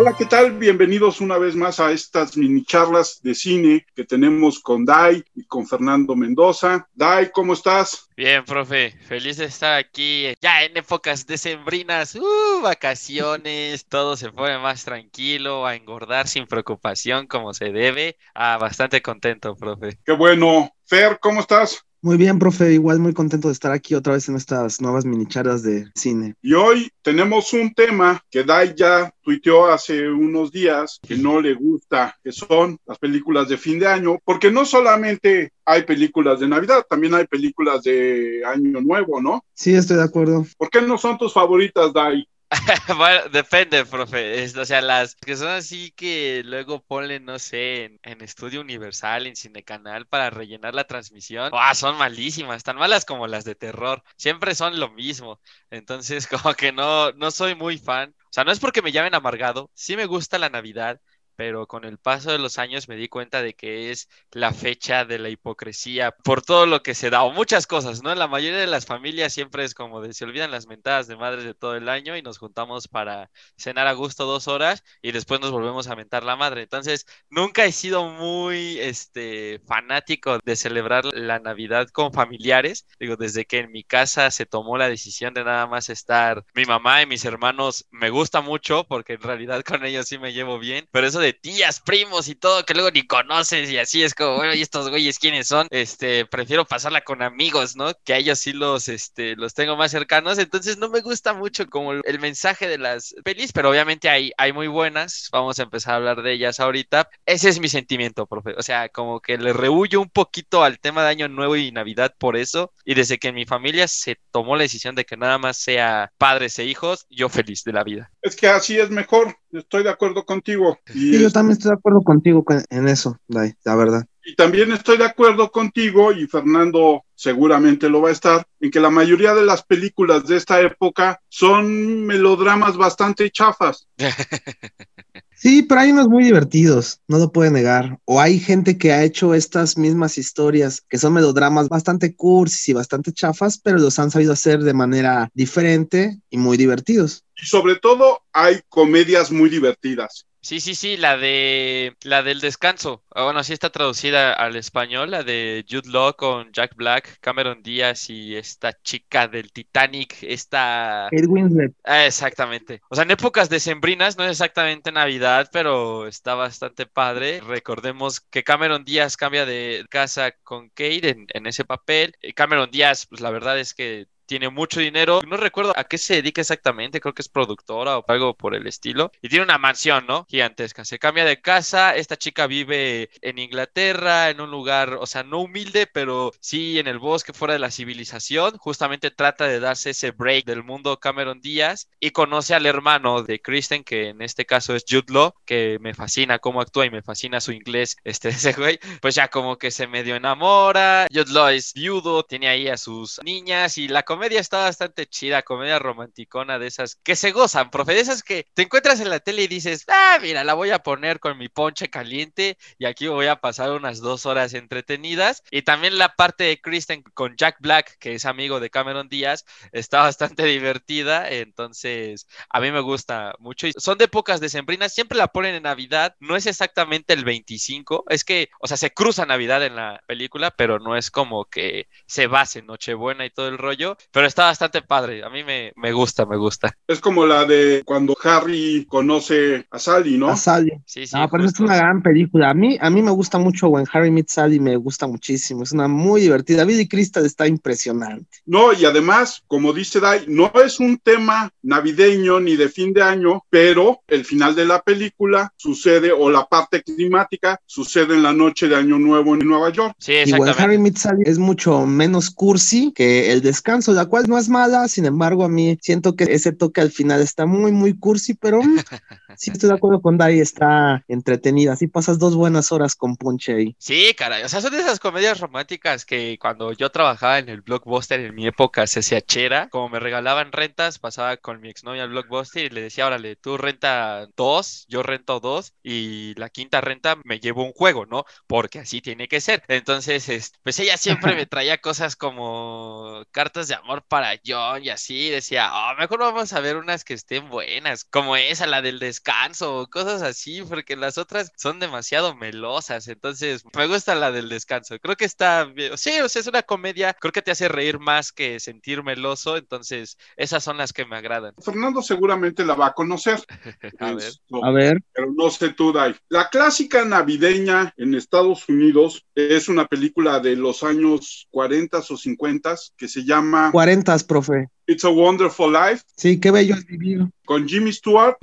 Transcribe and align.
Hola, 0.00 0.14
¿qué 0.16 0.26
tal? 0.26 0.52
Bienvenidos 0.52 1.20
una 1.20 1.38
vez 1.38 1.56
más 1.56 1.80
a 1.80 1.90
estas 1.90 2.36
mini 2.36 2.62
charlas 2.64 3.18
de 3.20 3.34
cine 3.34 3.84
que 3.96 4.04
tenemos 4.04 4.60
con 4.60 4.84
Dai 4.84 5.24
y 5.34 5.44
con 5.44 5.66
Fernando 5.66 6.14
Mendoza. 6.14 6.86
Dai, 6.94 7.32
¿cómo 7.32 7.52
estás? 7.52 8.08
Bien, 8.16 8.44
profe, 8.44 8.92
feliz 9.08 9.38
de 9.38 9.46
estar 9.46 9.76
aquí 9.76 10.32
ya 10.40 10.62
en 10.62 10.76
épocas 10.76 11.26
decembrinas, 11.26 12.14
uh, 12.14 12.60
vacaciones, 12.62 13.86
todo 13.86 14.16
se 14.16 14.30
pone 14.30 14.56
más 14.58 14.84
tranquilo, 14.84 15.66
a 15.66 15.74
engordar 15.74 16.28
sin 16.28 16.46
preocupación 16.46 17.26
como 17.26 17.52
se 17.52 17.72
debe. 17.72 18.18
Ah, 18.36 18.56
bastante 18.56 19.02
contento, 19.02 19.56
profe. 19.56 19.98
Qué 20.06 20.12
bueno. 20.12 20.70
Fer, 20.84 21.18
¿cómo 21.20 21.40
estás? 21.40 21.84
Muy 22.00 22.16
bien, 22.16 22.38
profe, 22.38 22.72
igual 22.72 23.00
muy 23.00 23.12
contento 23.12 23.48
de 23.48 23.52
estar 23.52 23.72
aquí 23.72 23.96
otra 23.96 24.12
vez 24.12 24.28
en 24.28 24.36
estas 24.36 24.80
nuevas 24.80 25.04
minicharas 25.04 25.64
de 25.64 25.90
cine. 25.96 26.36
Y 26.40 26.54
hoy 26.54 26.88
tenemos 27.02 27.52
un 27.52 27.74
tema 27.74 28.22
que 28.30 28.44
Dai 28.44 28.72
ya 28.76 29.12
tuiteó 29.20 29.66
hace 29.66 30.08
unos 30.08 30.52
días 30.52 31.00
que 31.06 31.16
no 31.16 31.40
le 31.40 31.54
gusta, 31.54 32.16
que 32.22 32.30
son 32.30 32.78
las 32.86 32.98
películas 32.98 33.48
de 33.48 33.58
fin 33.58 33.80
de 33.80 33.88
año, 33.88 34.18
porque 34.24 34.48
no 34.48 34.64
solamente 34.64 35.52
hay 35.64 35.82
películas 35.82 36.38
de 36.38 36.48
Navidad, 36.48 36.86
también 36.88 37.14
hay 37.14 37.26
películas 37.26 37.82
de 37.82 38.42
Año 38.46 38.80
Nuevo, 38.80 39.20
¿no? 39.20 39.44
Sí, 39.54 39.74
estoy 39.74 39.96
de 39.96 40.04
acuerdo. 40.04 40.46
¿Por 40.56 40.70
qué 40.70 40.80
no 40.80 40.98
son 40.98 41.18
tus 41.18 41.32
favoritas, 41.32 41.92
Dai? 41.92 42.28
bueno, 42.96 43.28
depende, 43.30 43.84
profe. 43.84 44.44
o 44.58 44.64
sea, 44.64 44.80
las 44.80 45.14
que 45.16 45.36
son 45.36 45.48
así 45.48 45.90
que 45.90 46.42
luego 46.44 46.82
ponen, 46.82 47.24
no 47.26 47.38
sé, 47.38 47.98
en, 48.02 48.22
Estudio 48.22 48.62
Universal, 48.62 49.26
en 49.26 49.36
Cinecanal, 49.36 50.06
para 50.06 50.30
rellenar 50.30 50.74
la 50.74 50.84
transmisión. 50.84 51.50
¡Ah! 51.52 51.74
son 51.74 51.98
malísimas, 51.98 52.62
tan 52.64 52.76
malas 52.76 53.04
como 53.04 53.26
las 53.26 53.44
de 53.44 53.54
terror. 53.54 54.02
Siempre 54.16 54.54
son 54.54 54.80
lo 54.80 54.90
mismo. 54.90 55.40
Entonces, 55.70 56.26
como 56.42 56.54
que 56.54 56.72
no, 56.72 57.12
no 57.12 57.30
soy 57.30 57.54
muy 57.54 57.76
fan. 57.76 58.14
O 58.24 58.32
sea, 58.32 58.44
no 58.44 58.52
es 58.52 58.60
porque 58.60 58.82
me 58.82 58.92
llamen 58.92 59.14
amargado. 59.14 59.70
Sí 59.74 59.96
me 59.96 60.06
gusta 60.06 60.38
la 60.38 60.48
Navidad, 60.48 61.00
pero 61.38 61.68
con 61.68 61.84
el 61.84 61.98
paso 61.98 62.32
de 62.32 62.38
los 62.38 62.58
años 62.58 62.88
me 62.88 62.96
di 62.96 63.06
cuenta 63.08 63.42
de 63.42 63.54
que 63.54 63.92
es 63.92 64.08
la 64.32 64.52
fecha 64.52 65.04
de 65.04 65.20
la 65.20 65.28
hipocresía 65.28 66.10
por 66.10 66.42
todo 66.42 66.66
lo 66.66 66.82
que 66.82 66.96
se 66.96 67.10
da, 67.10 67.22
o 67.22 67.30
muchas 67.30 67.68
cosas, 67.68 68.02
¿no? 68.02 68.12
La 68.16 68.26
mayoría 68.26 68.58
de 68.58 68.66
las 68.66 68.86
familias 68.86 69.34
siempre 69.34 69.62
es 69.62 69.72
como 69.72 70.00
de 70.00 70.12
se 70.14 70.24
olvidan 70.24 70.50
las 70.50 70.66
mentadas 70.66 71.06
de 71.06 71.14
madres 71.16 71.44
de 71.44 71.54
todo 71.54 71.76
el 71.76 71.88
año 71.88 72.16
y 72.16 72.22
nos 72.22 72.38
juntamos 72.38 72.88
para 72.88 73.30
cenar 73.56 73.86
a 73.86 73.92
gusto 73.92 74.24
dos 74.24 74.48
horas 74.48 74.82
y 75.00 75.12
después 75.12 75.40
nos 75.40 75.52
volvemos 75.52 75.86
a 75.86 75.94
mentar 75.94 76.24
la 76.24 76.34
madre. 76.34 76.62
Entonces, 76.62 77.06
nunca 77.30 77.64
he 77.64 77.70
sido 77.70 78.10
muy 78.10 78.80
este, 78.80 79.60
fanático 79.64 80.40
de 80.44 80.56
celebrar 80.56 81.04
la 81.04 81.38
Navidad 81.38 81.86
con 81.90 82.12
familiares. 82.12 82.84
Digo, 82.98 83.14
desde 83.14 83.44
que 83.44 83.58
en 83.58 83.70
mi 83.70 83.84
casa 83.84 84.32
se 84.32 84.44
tomó 84.44 84.76
la 84.76 84.88
decisión 84.88 85.34
de 85.34 85.44
nada 85.44 85.68
más 85.68 85.88
estar 85.88 86.44
mi 86.52 86.64
mamá 86.64 87.00
y 87.02 87.06
mis 87.06 87.24
hermanos, 87.24 87.86
me 87.92 88.10
gusta 88.10 88.40
mucho 88.40 88.82
porque 88.88 89.12
en 89.12 89.22
realidad 89.22 89.62
con 89.62 89.84
ellos 89.84 90.08
sí 90.08 90.18
me 90.18 90.32
llevo 90.32 90.58
bien, 90.58 90.88
pero 90.90 91.06
eso 91.06 91.20
de 91.20 91.27
tías, 91.32 91.80
primos 91.80 92.28
y 92.28 92.34
todo 92.34 92.64
que 92.64 92.74
luego 92.74 92.90
ni 92.90 93.06
conoces 93.06 93.70
y 93.70 93.78
así 93.78 94.02
es 94.02 94.14
como, 94.14 94.36
bueno, 94.36 94.54
¿y 94.54 94.62
estos 94.62 94.90
güeyes 94.90 95.18
quiénes 95.18 95.48
son? 95.48 95.66
Este, 95.70 96.26
prefiero 96.26 96.64
pasarla 96.64 97.02
con 97.02 97.22
amigos, 97.22 97.76
¿no? 97.76 97.92
Que 98.04 98.14
a 98.14 98.18
ellos 98.18 98.38
sí 98.38 98.52
los, 98.52 98.88
este, 98.88 99.36
los 99.36 99.54
tengo 99.54 99.76
más 99.76 99.90
cercanos, 99.90 100.38
entonces 100.38 100.78
no 100.78 100.88
me 100.88 101.00
gusta 101.00 101.34
mucho 101.34 101.66
como 101.68 101.92
el 101.92 102.18
mensaje 102.20 102.68
de 102.68 102.78
las 102.78 103.14
pelis, 103.24 103.52
pero 103.52 103.70
obviamente 103.70 104.08
hay, 104.08 104.32
hay 104.36 104.52
muy 104.52 104.68
buenas, 104.68 105.28
vamos 105.32 105.58
a 105.58 105.64
empezar 105.64 105.94
a 105.94 105.96
hablar 105.96 106.22
de 106.22 106.32
ellas 106.32 106.60
ahorita. 106.60 107.08
Ese 107.26 107.48
es 107.48 107.60
mi 107.60 107.68
sentimiento, 107.68 108.26
profe, 108.26 108.54
o 108.56 108.62
sea, 108.62 108.88
como 108.88 109.20
que 109.20 109.38
le 109.38 109.52
rehuyo 109.52 110.00
un 110.00 110.10
poquito 110.10 110.64
al 110.64 110.78
tema 110.78 111.02
de 111.02 111.10
Año 111.10 111.28
Nuevo 111.28 111.56
y 111.56 111.72
Navidad 111.72 112.14
por 112.18 112.36
eso, 112.36 112.72
y 112.84 112.94
desde 112.94 113.18
que 113.18 113.28
en 113.28 113.34
mi 113.34 113.46
familia 113.46 113.88
se 113.88 114.18
tomó 114.30 114.56
la 114.56 114.62
decisión 114.62 114.94
de 114.94 115.04
que 115.04 115.16
nada 115.16 115.38
más 115.38 115.56
sea 115.56 116.12
padres 116.18 116.58
e 116.58 116.64
hijos, 116.64 117.06
yo 117.10 117.28
feliz 117.28 117.64
de 117.64 117.72
la 117.72 117.84
vida. 117.84 118.10
Es 118.22 118.36
que 118.36 118.48
así 118.48 118.78
es 118.78 118.90
mejor, 118.90 119.36
estoy 119.52 119.82
de 119.82 119.90
acuerdo 119.90 120.24
contigo. 120.24 120.78
Y 120.94 121.20
yo 121.20 121.30
también 121.30 121.52
estoy 121.52 121.70
de 121.70 121.76
acuerdo 121.76 122.02
contigo 122.02 122.44
en 122.70 122.88
eso, 122.88 123.18
la 123.28 123.76
verdad. 123.76 124.06
Y 124.28 124.34
también 124.34 124.70
estoy 124.72 124.98
de 124.98 125.06
acuerdo 125.06 125.50
contigo, 125.50 126.12
y 126.12 126.26
Fernando 126.26 127.02
seguramente 127.14 127.88
lo 127.88 128.02
va 128.02 128.10
a 128.10 128.12
estar, 128.12 128.46
en 128.60 128.70
que 128.70 128.78
la 128.78 128.90
mayoría 128.90 129.32
de 129.32 129.42
las 129.42 129.62
películas 129.62 130.26
de 130.26 130.36
esta 130.36 130.60
época 130.60 131.18
son 131.30 132.04
melodramas 132.04 132.76
bastante 132.76 133.30
chafas. 133.30 133.88
Sí, 135.40 135.62
pero 135.62 135.82
hay 135.82 135.92
unos 135.92 136.08
muy 136.08 136.24
divertidos, 136.24 137.00
no 137.06 137.18
lo 137.18 137.30
puede 137.30 137.52
negar. 137.52 138.00
O 138.06 138.20
hay 138.20 138.40
gente 138.40 138.76
que 138.76 138.90
ha 138.90 139.04
hecho 139.04 139.34
estas 139.34 139.78
mismas 139.78 140.18
historias, 140.18 140.80
que 140.88 140.98
son 140.98 141.12
melodramas 141.12 141.68
bastante 141.68 142.16
cursis 142.16 142.68
y 142.68 142.72
bastante 142.72 143.12
chafas, 143.12 143.56
pero 143.56 143.78
los 143.78 144.00
han 144.00 144.10
sabido 144.10 144.32
hacer 144.32 144.58
de 144.64 144.74
manera 144.74 145.30
diferente 145.34 146.18
y 146.28 146.38
muy 146.38 146.56
divertidos. 146.56 147.24
Y 147.40 147.46
sobre 147.46 147.76
todo 147.76 148.22
hay 148.32 148.62
comedias 148.68 149.30
muy 149.30 149.48
divertidas. 149.48 150.26
Sí, 150.40 150.60
sí, 150.60 150.74
sí, 150.74 150.96
la 150.96 151.16
de 151.16 151.96
la 152.04 152.22
del 152.22 152.40
descanso. 152.40 153.04
Ah, 153.14 153.24
bueno, 153.24 153.42
sí 153.42 153.52
está 153.52 153.70
traducida 153.70 154.32
al 154.32 154.56
español, 154.56 155.10
la 155.10 155.22
de 155.22 155.64
Jude 155.68 155.90
Law 155.90 156.14
con 156.14 156.52
Jack 156.52 156.74
Black, 156.76 157.18
Cameron 157.20 157.62
Díaz 157.62 158.08
y 158.08 158.36
esta 158.36 158.72
chica 158.82 159.28
del 159.28 159.52
Titanic, 159.52 160.16
esta 160.22 161.08
Winslet. 161.12 161.74
Ah, 161.84 162.06
exactamente. 162.06 162.80
O 162.88 162.94
sea, 162.94 163.04
en 163.04 163.10
épocas 163.10 163.48
decembrinas, 163.48 164.16
no 164.16 164.24
es 164.24 164.30
exactamente 164.30 164.92
Navidad, 164.92 165.48
pero 165.52 166.06
está 166.06 166.34
bastante 166.34 166.86
padre. 166.86 167.40
Recordemos 167.40 168.20
que 168.20 168.44
Cameron 168.44 168.84
Díaz 168.84 169.16
cambia 169.16 169.44
de 169.44 169.86
casa 169.90 170.32
con 170.44 170.68
Kate 170.70 171.10
en, 171.10 171.26
en 171.34 171.46
ese 171.46 171.64
papel. 171.64 172.14
Cameron 172.34 172.70
Díaz, 172.70 173.06
pues 173.06 173.20
la 173.20 173.30
verdad 173.30 173.58
es 173.58 173.74
que 173.74 174.06
tiene 174.28 174.50
mucho 174.50 174.78
dinero. 174.78 175.20
No 175.26 175.36
recuerdo 175.36 175.72
a 175.74 175.84
qué 175.84 175.98
se 175.98 176.16
dedica 176.16 176.42
exactamente, 176.42 177.00
creo 177.00 177.14
que 177.14 177.22
es 177.22 177.28
productora 177.28 177.98
o 177.98 178.04
algo 178.06 178.36
por 178.36 178.54
el 178.54 178.66
estilo. 178.66 179.10
Y 179.22 179.28
tiene 179.28 179.44
una 179.44 179.58
mansión, 179.58 180.06
¿no? 180.06 180.26
Gigantesca. 180.28 180.84
Se 180.84 180.98
cambia 180.98 181.24
de 181.24 181.40
casa, 181.40 181.96
esta 181.96 182.16
chica 182.16 182.46
vive 182.46 183.10
en 183.22 183.38
Inglaterra, 183.38 184.28
en 184.30 184.40
un 184.40 184.50
lugar, 184.50 184.94
o 185.00 185.06
sea, 185.06 185.22
no 185.22 185.40
humilde, 185.40 185.86
pero 185.86 186.32
sí 186.40 186.78
en 186.78 186.86
el 186.86 186.98
bosque, 186.98 187.32
fuera 187.32 187.54
de 187.54 187.58
la 187.58 187.70
civilización. 187.70 188.58
Justamente 188.58 189.10
trata 189.10 189.46
de 189.46 189.60
darse 189.60 189.90
ese 189.90 190.10
break 190.10 190.44
del 190.44 190.62
mundo 190.62 191.00
Cameron 191.00 191.40
Díaz 191.40 191.88
y 191.98 192.10
conoce 192.10 192.54
al 192.54 192.66
hermano 192.66 193.22
de 193.22 193.40
Kristen, 193.40 193.82
que 193.82 194.10
en 194.10 194.20
este 194.20 194.44
caso 194.44 194.76
es 194.76 194.84
Jude 194.86 195.12
Law, 195.12 195.32
que 195.46 195.78
me 195.80 195.94
fascina 195.94 196.38
cómo 196.38 196.60
actúa 196.60 196.84
y 196.84 196.90
me 196.90 197.02
fascina 197.02 197.40
su 197.40 197.52
inglés, 197.52 197.96
este, 198.04 198.28
ese 198.28 198.52
güey. 198.52 198.78
Pues 199.00 199.14
ya 199.14 199.28
como 199.28 199.56
que 199.56 199.70
se 199.70 199.86
medio 199.86 200.16
enamora. 200.16 201.06
Jude 201.10 201.32
Law 201.32 201.48
es 201.48 201.72
viudo, 201.72 202.24
tiene 202.24 202.48
ahí 202.48 202.68
a 202.68 202.76
sus 202.76 203.20
niñas 203.24 203.78
y 203.78 203.88
la 203.88 204.02
comedia 204.18 204.40
está 204.40 204.58
bastante 204.58 205.06
chida, 205.06 205.42
comedia 205.42 205.78
romanticona 205.78 206.58
de 206.58 206.66
esas 206.66 206.96
que 207.04 207.14
se 207.14 207.30
gozan, 207.30 207.70
profe, 207.70 207.94
de 207.94 208.00
esas 208.00 208.24
que 208.24 208.48
te 208.52 208.62
encuentras 208.62 208.98
en 208.98 209.10
la 209.10 209.20
tele 209.20 209.44
y 209.44 209.46
dices, 209.46 209.84
ah, 209.86 210.18
mira, 210.20 210.42
la 210.42 210.54
voy 210.54 210.70
a 210.70 210.80
poner 210.80 211.20
con 211.20 211.38
mi 211.38 211.48
ponche 211.48 211.88
caliente 211.88 212.58
y 212.78 212.86
aquí 212.86 213.06
voy 213.06 213.28
a 213.28 213.36
pasar 213.36 213.70
unas 213.70 214.00
dos 214.00 214.26
horas 214.26 214.54
entretenidas. 214.54 215.44
Y 215.52 215.62
también 215.62 215.98
la 215.98 216.16
parte 216.16 216.42
de 216.42 216.60
Kristen 216.60 217.04
con 217.14 217.36
Jack 217.36 217.58
Black, 217.60 217.96
que 218.00 218.14
es 218.14 218.24
amigo 218.24 218.58
de 218.58 218.70
Cameron 218.70 219.08
Díaz, 219.08 219.44
está 219.70 220.02
bastante 220.02 220.44
divertida, 220.46 221.30
entonces 221.30 222.26
a 222.50 222.58
mí 222.58 222.72
me 222.72 222.80
gusta 222.80 223.36
mucho. 223.38 223.68
Son 223.76 223.98
de 223.98 224.06
épocas 224.06 224.40
decembrinas, 224.40 224.92
siempre 224.92 225.16
la 225.16 225.28
ponen 225.28 225.54
en 225.54 225.62
Navidad, 225.62 226.16
no 226.18 226.34
es 226.34 226.46
exactamente 226.46 227.12
el 227.12 227.24
25, 227.24 228.06
es 228.08 228.24
que, 228.24 228.48
o 228.58 228.66
sea, 228.66 228.76
se 228.76 228.90
cruza 228.90 229.26
Navidad 229.26 229.64
en 229.64 229.76
la 229.76 230.02
película, 230.08 230.50
pero 230.50 230.80
no 230.80 230.96
es 230.96 231.12
como 231.12 231.44
que 231.44 231.86
se 232.06 232.26
base 232.26 232.58
en 232.58 232.66
Nochebuena 232.66 233.24
y 233.24 233.30
todo 233.30 233.46
el 233.46 233.58
rollo, 233.58 233.96
pero 234.10 234.26
está 234.26 234.44
bastante 234.44 234.82
padre. 234.82 235.22
A 235.22 235.28
mí 235.28 235.44
me, 235.44 235.72
me 235.76 235.92
gusta, 235.92 236.26
me 236.26 236.36
gusta. 236.36 236.74
Es 236.86 237.00
como 237.00 237.26
la 237.26 237.44
de 237.44 237.82
cuando 237.84 238.16
Harry 238.22 238.86
conoce 238.88 239.66
a 239.70 239.78
Sally, 239.78 240.16
¿no? 240.16 240.28
A 240.28 240.36
Sally. 240.36 240.72
Sí, 240.86 241.06
sí. 241.06 241.16
No, 241.16 241.28
pero 241.28 241.44
es 241.44 241.58
una 241.60 241.76
gran 241.76 242.02
película. 242.02 242.50
A 242.50 242.54
mí, 242.54 242.78
a 242.80 242.90
mí 242.90 243.02
me 243.02 243.10
gusta 243.10 243.38
mucho 243.38 243.68
When 243.68 243.86
Harry 243.92 244.10
Meets 244.10 244.32
Sally, 244.32 244.60
me 244.60 244.76
gusta 244.76 245.06
muchísimo. 245.06 245.62
Es 245.62 245.72
una 245.72 245.88
muy 245.88 246.22
divertida. 246.22 246.64
Billy 246.64 246.88
Crystal 246.88 247.24
está 247.24 247.46
impresionante. 247.46 248.38
No, 248.46 248.72
y 248.72 248.84
además, 248.84 249.42
como 249.46 249.72
dice 249.72 250.00
Dai, 250.00 250.24
no 250.28 250.52
es 250.64 250.80
un 250.80 250.98
tema 250.98 251.52
navideño 251.62 252.40
ni 252.40 252.56
de 252.56 252.68
fin 252.68 252.92
de 252.92 253.02
año, 253.02 253.44
pero 253.50 254.02
el 254.08 254.24
final 254.24 254.54
de 254.54 254.64
la 254.64 254.82
película 254.82 255.52
sucede, 255.56 256.12
o 256.12 256.30
la 256.30 256.46
parte 256.46 256.82
climática 256.82 257.60
sucede 257.66 258.14
en 258.14 258.22
la 258.22 258.32
noche 258.32 258.68
de 258.68 258.76
Año 258.76 258.98
Nuevo 258.98 259.34
en 259.34 259.46
Nueva 259.46 259.70
York. 259.70 259.94
Sí, 259.98 260.12
exactamente. 260.12 260.50
Y 260.50 260.54
When 260.54 260.64
Harry 260.64 260.78
Meets 260.78 261.00
Sally 261.02 261.22
es 261.26 261.38
mucho 261.38 261.86
menos 261.86 262.30
cursi 262.30 262.92
que 262.92 263.32
el 263.32 263.42
descanso 263.42 263.97
la 263.98 264.06
cual 264.06 264.28
no 264.28 264.38
es 264.38 264.48
mala, 264.48 264.86
sin 264.86 265.06
embargo, 265.06 265.42
a 265.42 265.48
mí 265.48 265.76
siento 265.82 266.14
que 266.14 266.22
ese 266.24 266.52
toque 266.52 266.80
al 266.80 266.92
final 266.92 267.20
está 267.20 267.46
muy, 267.46 267.72
muy 267.72 267.98
cursi, 267.98 268.34
pero 268.34 268.60
sí 269.38 269.52
estoy 269.52 269.68
de 269.68 269.76
acuerdo 269.76 270.02
con 270.02 270.18
Dari, 270.18 270.40
está 270.40 271.04
entretenida. 271.08 271.72
Así 271.72 271.86
pasas 271.86 272.18
dos 272.18 272.34
buenas 272.34 272.72
horas 272.72 272.94
con 272.96 273.16
Ponche 273.16 273.54
ahí. 273.54 273.76
Sí, 273.78 274.12
caray, 274.16 274.42
o 274.42 274.48
sea, 274.48 274.60
son 274.60 274.72
de 274.72 274.80
esas 274.80 274.98
comedias 274.98 275.40
románticas 275.40 276.04
que 276.04 276.36
cuando 276.40 276.72
yo 276.72 276.90
trabajaba 276.90 277.38
en 277.38 277.48
el 277.48 277.62
Blockbuster 277.62 278.20
en 278.20 278.34
mi 278.34 278.46
época 278.46 278.86
se 278.86 279.00
hacía 279.00 279.20
chera, 279.20 279.68
como 279.68 279.88
me 279.88 280.00
regalaban 280.00 280.50
rentas, 280.52 280.98
pasaba 280.98 281.36
con 281.36 281.60
mi 281.60 281.70
exnovia 281.70 282.02
al 282.02 282.10
Blockbuster 282.10 282.64
y 282.64 282.70
le 282.70 282.82
decía, 282.82 283.06
órale, 283.06 283.36
tú 283.36 283.56
renta 283.56 284.26
dos, 284.36 284.86
yo 284.88 285.02
rento 285.02 285.38
dos 285.40 285.74
y 285.82 286.34
la 286.36 286.48
quinta 286.48 286.80
renta 286.80 287.16
me 287.24 287.38
llevo 287.38 287.64
un 287.64 287.72
juego, 287.72 288.06
¿no? 288.06 288.24
Porque 288.48 288.80
así 288.80 289.00
tiene 289.00 289.28
que 289.28 289.40
ser. 289.40 289.62
Entonces, 289.68 290.52
pues 290.64 290.78
ella 290.80 290.96
siempre 290.96 291.36
me 291.36 291.46
traía 291.46 291.78
cosas 291.78 292.16
como 292.16 293.22
cartas 293.30 293.68
de 293.68 293.74
amor 293.74 294.04
para 294.08 294.32
John 294.44 294.82
y 294.82 294.90
así, 294.90 295.30
decía, 295.30 295.70
oh, 295.72 295.94
mejor 295.96 296.18
vamos 296.18 296.52
a 296.52 296.60
ver 296.60 296.76
unas 296.76 297.04
que 297.04 297.14
estén 297.14 297.48
buenas, 297.48 298.04
como 298.04 298.36
esa, 298.36 298.66
la 298.66 298.82
del 298.82 298.98
descanso 298.98 299.27
descanso, 299.28 299.86
cosas 299.90 300.22
así, 300.22 300.62
porque 300.62 300.96
las 300.96 301.18
otras 301.18 301.52
son 301.56 301.78
demasiado 301.78 302.34
melosas. 302.34 303.08
Entonces, 303.08 303.62
me 303.76 303.86
gusta 303.86 304.14
la 304.14 304.32
del 304.32 304.48
descanso. 304.48 304.98
Creo 305.00 305.16
que 305.16 305.26
está 305.26 305.64
bien. 305.64 305.96
Sí, 305.98 306.18
o 306.20 306.28
sea, 306.28 306.40
es 306.40 306.46
una 306.46 306.62
comedia, 306.62 307.12
creo 307.14 307.32
que 307.32 307.42
te 307.42 307.50
hace 307.50 307.68
reír 307.68 307.98
más 307.98 308.32
que 308.32 308.58
sentir 308.58 309.02
meloso. 309.02 309.56
Entonces, 309.56 310.16
esas 310.36 310.64
son 310.64 310.78
las 310.78 310.92
que 310.92 311.04
me 311.04 311.16
agradan. 311.16 311.54
Fernando 311.62 312.00
seguramente 312.00 312.64
la 312.64 312.74
va 312.74 312.86
a 312.88 312.92
conocer. 312.94 313.38
A 314.00 314.12
ver. 314.12 314.28
Esto, 314.28 314.64
A 314.64 314.70
ver, 314.70 314.98
Pero 315.12 315.32
no 315.36 315.50
sé 315.50 315.70
tú, 315.70 315.92
Dai. 315.92 316.14
La 316.28 316.48
clásica 316.48 317.04
navideña 317.04 317.92
en 317.96 318.14
Estados 318.14 318.68
Unidos 318.68 319.26
es 319.34 319.68
una 319.68 319.86
película 319.86 320.40
de 320.40 320.56
los 320.56 320.82
años 320.82 321.46
40 321.50 321.98
o 321.98 322.16
50 322.16 322.76
que 322.96 323.08
se 323.08 323.24
llama 323.24 323.70
cuarentas, 323.72 324.24
profe. 324.24 324.68
It's 324.86 325.04
a 325.04 325.10
Wonderful 325.10 325.70
Life 325.70 326.02
Sí, 326.16 326.40
qué 326.40 326.50
bello 326.50 326.74
es 326.74 326.86
vivir. 326.86 327.26
con 327.44 327.68
Jimmy 327.68 327.92
Stewart, 327.92 328.36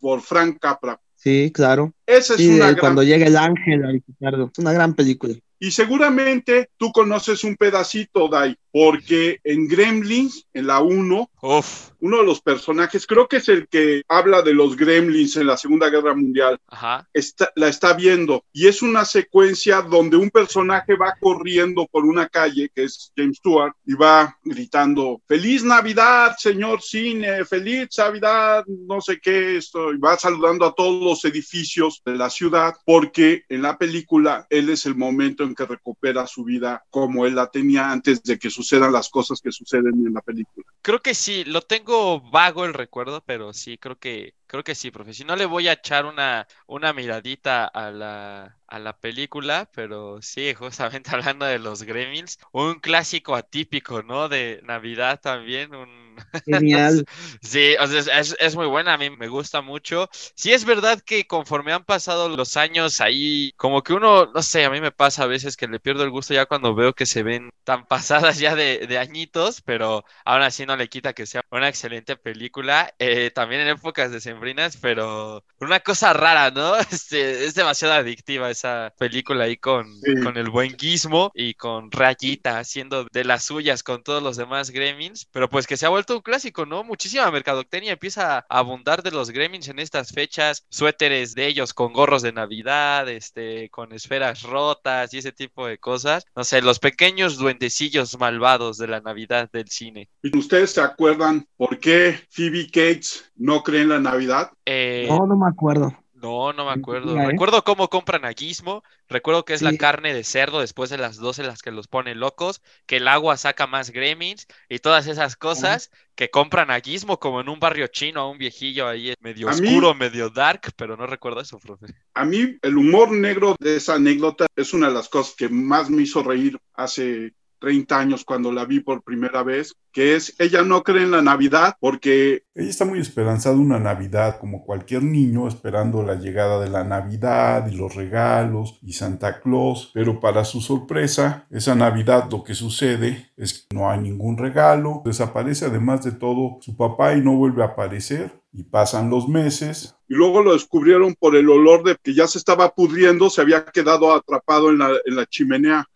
por 0.00 0.20
Frank 0.20 0.58
Capra. 0.60 1.00
Sí, 1.14 1.50
claro. 1.52 1.92
Esa 2.06 2.34
es 2.34 2.40
Sí, 2.40 2.48
una 2.48 2.66
de 2.66 2.72
gran 2.72 2.80
cuando 2.80 3.02
llega 3.02 3.26
el 3.26 3.36
ángel 3.36 3.84
a 3.84 3.92
visitarlo. 3.92 4.50
Es 4.52 4.58
una 4.58 4.72
gran 4.72 4.94
película. 4.94 5.34
Y 5.60 5.72
seguramente 5.72 6.70
tú 6.76 6.92
conoces 6.92 7.42
un 7.42 7.56
pedacito, 7.56 8.28
Dai, 8.28 8.56
porque 8.70 9.40
en 9.42 9.66
Gremlins, 9.66 10.46
en 10.54 10.68
la 10.68 10.80
1, 10.80 11.30
Uf, 11.40 11.90
uno 12.00 12.18
de 12.18 12.24
los 12.24 12.40
personajes, 12.40 13.06
creo 13.06 13.28
que 13.28 13.36
es 13.36 13.48
el 13.48 13.68
que 13.68 14.02
habla 14.08 14.42
de 14.42 14.54
los 14.54 14.76
Gremlins 14.76 15.36
en 15.36 15.46
la 15.46 15.56
Segunda 15.56 15.88
Guerra 15.88 16.14
Mundial, 16.14 16.58
ajá. 16.68 17.08
está- 17.12 17.50
la 17.54 17.68
está 17.68 17.92
viendo. 17.92 18.44
Y 18.52 18.66
es 18.66 18.82
una 18.82 19.04
secuencia 19.04 19.82
donde 19.82 20.16
un 20.16 20.30
personaje 20.30 20.96
va 20.96 21.14
corriendo 21.20 21.86
por 21.90 22.04
una 22.04 22.28
calle, 22.28 22.70
que 22.74 22.84
es 22.84 23.12
James 23.16 23.36
Stewart, 23.38 23.72
y 23.86 23.94
va 23.94 24.36
gritando, 24.44 25.20
feliz 25.26 25.62
Navidad, 25.64 26.36
señor 26.38 26.82
cine, 26.82 27.44
feliz 27.44 27.88
Navidad, 27.98 28.64
no 28.66 29.00
sé 29.00 29.20
qué, 29.20 29.56
esto, 29.56 29.92
y 29.92 29.98
va 29.98 30.16
saludando 30.18 30.64
a 30.66 30.74
todos 30.74 31.02
los 31.02 31.24
edificios 31.24 32.02
de 32.04 32.16
la 32.16 32.30
ciudad, 32.30 32.74
porque 32.84 33.42
en 33.48 33.62
la 33.62 33.76
película 33.78 34.46
él 34.50 34.70
es 34.70 34.86
el 34.86 34.94
momento 34.96 35.44
en 35.44 35.54
que 35.54 35.66
recupera 35.66 36.26
su 36.26 36.44
vida 36.44 36.84
como 36.90 37.26
él 37.26 37.34
la 37.34 37.48
tenía 37.50 37.90
antes 37.90 38.22
de 38.22 38.38
que 38.38 38.50
sucedan 38.50 38.92
las 38.92 39.08
cosas 39.08 39.40
que 39.40 39.52
suceden 39.52 40.06
en 40.06 40.14
la 40.14 40.20
película. 40.20 40.66
Creo 40.82 41.00
que 41.02 41.14
sí, 41.14 41.27
lo 41.44 41.62
tengo 41.62 42.20
vago 42.20 42.64
el 42.64 42.74
recuerdo, 42.74 43.22
pero 43.24 43.52
sí, 43.52 43.78
creo 43.78 43.98
que, 43.98 44.34
creo 44.48 44.64
que 44.64 44.74
sí, 44.74 44.90
profe. 44.90 45.14
Si 45.14 45.24
no 45.24 45.36
le 45.36 45.46
voy 45.46 45.68
a 45.68 45.72
echar 45.74 46.06
una, 46.06 46.46
una 46.66 46.92
miradita 46.92 47.66
a 47.66 47.90
la, 47.92 48.58
a 48.66 48.78
la 48.80 48.98
película, 48.98 49.70
pero 49.74 50.20
sí, 50.22 50.54
justamente 50.58 51.10
hablando 51.12 51.46
de 51.46 51.58
los 51.60 51.82
Gremlins, 51.84 52.38
un 52.52 52.80
clásico 52.80 53.34
atípico, 53.36 54.02
¿no? 54.02 54.28
De 54.28 54.60
Navidad 54.64 55.20
también, 55.20 55.74
un... 55.74 56.16
Genial. 56.46 57.04
Sí, 57.42 57.74
o 57.80 57.86
sea, 57.86 58.18
es, 58.20 58.36
es- 58.40 58.56
muy 58.56 58.66
buena, 58.66 58.94
a 58.94 58.98
mí 58.98 59.10
me 59.10 59.28
gusta 59.28 59.60
mucho. 59.60 60.08
Sí, 60.34 60.52
es 60.52 60.64
verdad 60.64 61.00
que 61.00 61.26
conforme 61.26 61.72
han 61.72 61.84
pasado 61.84 62.28
los 62.28 62.56
años 62.56 63.00
ahí, 63.00 63.52
como 63.56 63.82
que 63.82 63.92
uno, 63.94 64.26
no 64.32 64.42
sé, 64.42 64.64
a 64.64 64.70
mí 64.70 64.80
me 64.80 64.90
pasa 64.92 65.24
a 65.24 65.26
veces 65.26 65.56
que 65.56 65.68
le 65.68 65.80
pierdo 65.80 66.02
el 66.04 66.10
gusto 66.10 66.34
ya 66.34 66.46
cuando 66.46 66.74
veo 66.74 66.92
que 66.94 67.06
se 67.06 67.22
ven 67.22 67.50
tan 67.64 67.86
pasadas 67.86 68.38
ya 68.38 68.54
de, 68.54 68.86
de 68.86 68.98
añitos, 68.98 69.60
pero 69.62 70.04
aún 70.24 70.42
así 70.42 70.66
no 70.66 70.76
le 70.76 70.88
quita 70.88 71.12
que 71.12 71.26
sea 71.26 71.42
una 71.50 71.68
excelente 71.68 72.16
película, 72.16 72.94
eh, 72.98 73.30
también 73.30 73.60
en 73.62 73.68
épocas 73.68 74.10
decembrinas, 74.38 74.76
pero 74.76 75.44
una 75.60 75.80
cosa 75.80 76.12
rara, 76.12 76.50
¿no? 76.50 76.74
Este, 76.98 77.44
es 77.44 77.54
demasiado 77.54 77.94
adictiva 77.94 78.50
esa 78.50 78.92
película 78.98 79.44
ahí 79.44 79.56
con, 79.56 79.88
Sí. 80.02 80.14
con 80.22 80.36
el 80.36 80.50
buen 80.50 80.76
Gizmo 80.78 81.30
y 81.34 81.54
con 81.54 81.90
Rayita 81.90 82.58
haciendo 82.58 83.04
de 83.12 83.24
las 83.24 83.44
suyas 83.44 83.82
con 83.82 84.02
todos 84.02 84.22
los 84.22 84.36
demás 84.36 84.70
Gremlins, 84.70 85.26
pero 85.32 85.48
pues 85.48 85.66
que 85.66 85.76
se 85.76 85.86
ha 85.86 85.90
vuelto 85.90 86.16
un 86.16 86.22
clásico, 86.22 86.66
¿no? 86.66 86.84
Muchísima 86.84 87.30
mercadotecnia 87.30 87.92
empieza 87.92 88.38
a 88.38 88.46
abundar 88.48 89.02
de 89.02 89.10
los 89.10 89.30
Gremlins 89.30 89.68
en 89.68 89.78
estas 89.78 90.12
fechas, 90.12 90.64
suéteres 90.70 91.34
de 91.34 91.46
ellos 91.46 91.74
con 91.74 91.92
gorros 91.92 92.22
de 92.22 92.32
Navidad, 92.32 93.08
este, 93.08 93.68
con 93.70 93.92
esferas 93.92 94.42
rotas 94.42 95.12
y 95.14 95.18
ese 95.18 95.32
tipo 95.32 95.66
de 95.66 95.78
cosas. 95.78 96.24
No 96.36 96.44
sé, 96.44 96.62
los 96.62 96.78
pequeños 96.78 97.38
duendecillos 97.38 98.18
malvados 98.18 98.78
de 98.78 98.88
la 98.88 99.00
Navidad 99.00 99.50
del 99.52 99.68
cine. 99.68 100.08
¿Y 100.22 100.36
ustedes 100.36 100.72
se 100.72 100.80
acuerdan 100.80 101.46
por 101.56 101.78
qué 101.78 102.20
Phoebe 102.30 102.66
Cates 102.66 103.24
no 103.36 103.62
cree 103.62 103.82
en 103.82 103.88
la 103.90 104.00
Navidad? 104.00 104.27
Eh, 104.66 105.06
No, 105.08 105.26
no 105.26 105.36
me 105.36 105.46
acuerdo. 105.48 105.96
No, 106.20 106.52
no 106.52 106.64
me 106.64 106.72
acuerdo. 106.72 107.12
Mira, 107.12 107.22
¿eh? 107.22 107.26
Recuerdo 107.28 107.62
cómo 107.62 107.88
compran 107.88 108.24
a 108.24 108.32
Gizmo. 108.32 108.82
Recuerdo 109.08 109.44
que 109.44 109.54
es 109.54 109.62
la 109.62 109.70
carne 109.78 110.12
de 110.12 110.24
cerdo 110.24 110.58
después 110.58 110.90
de 110.90 110.98
las 110.98 111.16
12 111.16 111.44
las 111.44 111.62
que 111.62 111.70
los 111.70 111.86
ponen 111.86 112.18
locos. 112.18 112.60
Que 112.86 112.96
el 112.96 113.06
agua 113.06 113.36
saca 113.36 113.68
más 113.68 113.90
gremlins 113.90 114.48
y 114.68 114.80
todas 114.80 115.06
esas 115.06 115.36
cosas 115.36 115.92
que 116.16 116.28
compran 116.28 116.72
a 116.72 116.80
Gizmo 116.80 117.20
como 117.20 117.40
en 117.40 117.48
un 117.48 117.60
barrio 117.60 117.86
chino 117.86 118.20
a 118.20 118.28
un 118.28 118.36
viejillo 118.36 118.88
ahí 118.88 119.14
medio 119.20 119.48
A 119.48 119.52
mí- 119.54 119.68
oscuro, 119.68 119.94
medio 119.94 120.28
dark, 120.28 120.72
pero 120.74 120.96
no 120.96 121.06
recuerdo 121.06 121.40
eso, 121.40 121.56
profe. 121.60 121.86
A 122.14 122.24
mí 122.24 122.58
el 122.62 122.76
humor 122.76 123.12
negro 123.12 123.54
de 123.60 123.76
esa 123.76 123.94
anécdota 123.94 124.46
es 124.56 124.74
una 124.74 124.88
de 124.88 124.94
las 124.94 125.08
cosas 125.08 125.36
que 125.36 125.48
más 125.48 125.88
me 125.88 126.02
hizo 126.02 126.24
reír 126.24 126.58
hace 126.74 127.32
30 127.58 127.98
años 127.98 128.24
cuando 128.24 128.52
la 128.52 128.64
vi 128.64 128.80
por 128.80 129.02
primera 129.02 129.42
vez, 129.42 129.74
que 129.92 130.16
es 130.16 130.34
ella 130.38 130.62
no 130.62 130.82
cree 130.82 131.02
en 131.02 131.10
la 131.10 131.22
Navidad 131.22 131.76
porque 131.80 132.44
Ella 132.54 132.70
está 132.70 132.84
muy 132.84 133.00
esperanzada 133.00 133.56
una 133.56 133.78
Navidad, 133.78 134.38
como 134.38 134.64
cualquier 134.64 135.02
niño, 135.02 135.48
esperando 135.48 136.02
la 136.02 136.14
llegada 136.14 136.60
de 136.60 136.70
la 136.70 136.84
Navidad 136.84 137.68
y 137.70 137.76
los 137.76 137.94
regalos 137.94 138.78
y 138.82 138.92
Santa 138.92 139.40
Claus, 139.40 139.90
pero 139.94 140.20
para 140.20 140.44
su 140.44 140.60
sorpresa, 140.60 141.46
esa 141.50 141.74
Navidad 141.74 142.28
lo 142.30 142.42
que 142.44 142.54
sucede 142.54 143.32
es 143.36 143.54
que 143.54 143.74
no 143.74 143.90
hay 143.90 144.00
ningún 144.00 144.38
regalo, 144.38 145.02
desaparece 145.04 145.66
además 145.66 146.04
de 146.04 146.12
todo 146.12 146.58
su 146.60 146.76
papá 146.76 147.14
y 147.14 147.20
no 147.20 147.34
vuelve 147.36 147.62
a 147.62 147.66
aparecer, 147.66 148.40
y 148.52 148.62
pasan 148.64 149.10
los 149.10 149.28
meses, 149.28 149.98
y 150.08 150.14
luego 150.14 150.42
lo 150.42 150.54
descubrieron 150.54 151.14
por 151.14 151.36
el 151.36 151.50
olor 151.50 151.84
de 151.84 151.96
que 152.02 152.14
ya 152.14 152.26
se 152.26 152.38
estaba 152.38 152.74
pudriendo, 152.74 153.28
se 153.28 153.42
había 153.42 153.66
quedado 153.66 154.14
atrapado 154.14 154.70
en 154.70 154.78
la, 154.78 154.90
en 155.04 155.16
la 155.16 155.26
chimenea. 155.26 155.86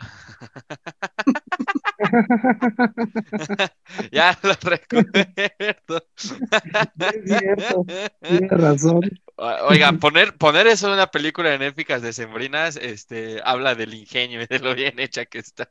ya 4.12 4.38
lo 4.43 4.52
recuerdo. 4.62 6.06
Es 6.99 7.38
cierto, 7.38 7.87
tienes 8.26 8.50
razón. 8.50 9.00
O- 9.37 9.66
Oiga, 9.69 9.93
poner, 9.94 10.37
poner 10.37 10.66
eso 10.66 10.88
en 10.88 10.94
una 10.94 11.06
película 11.08 11.54
en 11.54 11.62
épicas 11.62 12.02
decembrinas, 12.02 12.76
este, 12.76 13.40
habla 13.44 13.75
del 13.75 13.94
ingenio 13.94 14.43
y 14.43 14.46
de 14.46 14.58
lo 14.58 14.75
bien 14.75 14.99
hecha 14.99 15.26
que 15.26 15.38
está. 15.38 15.69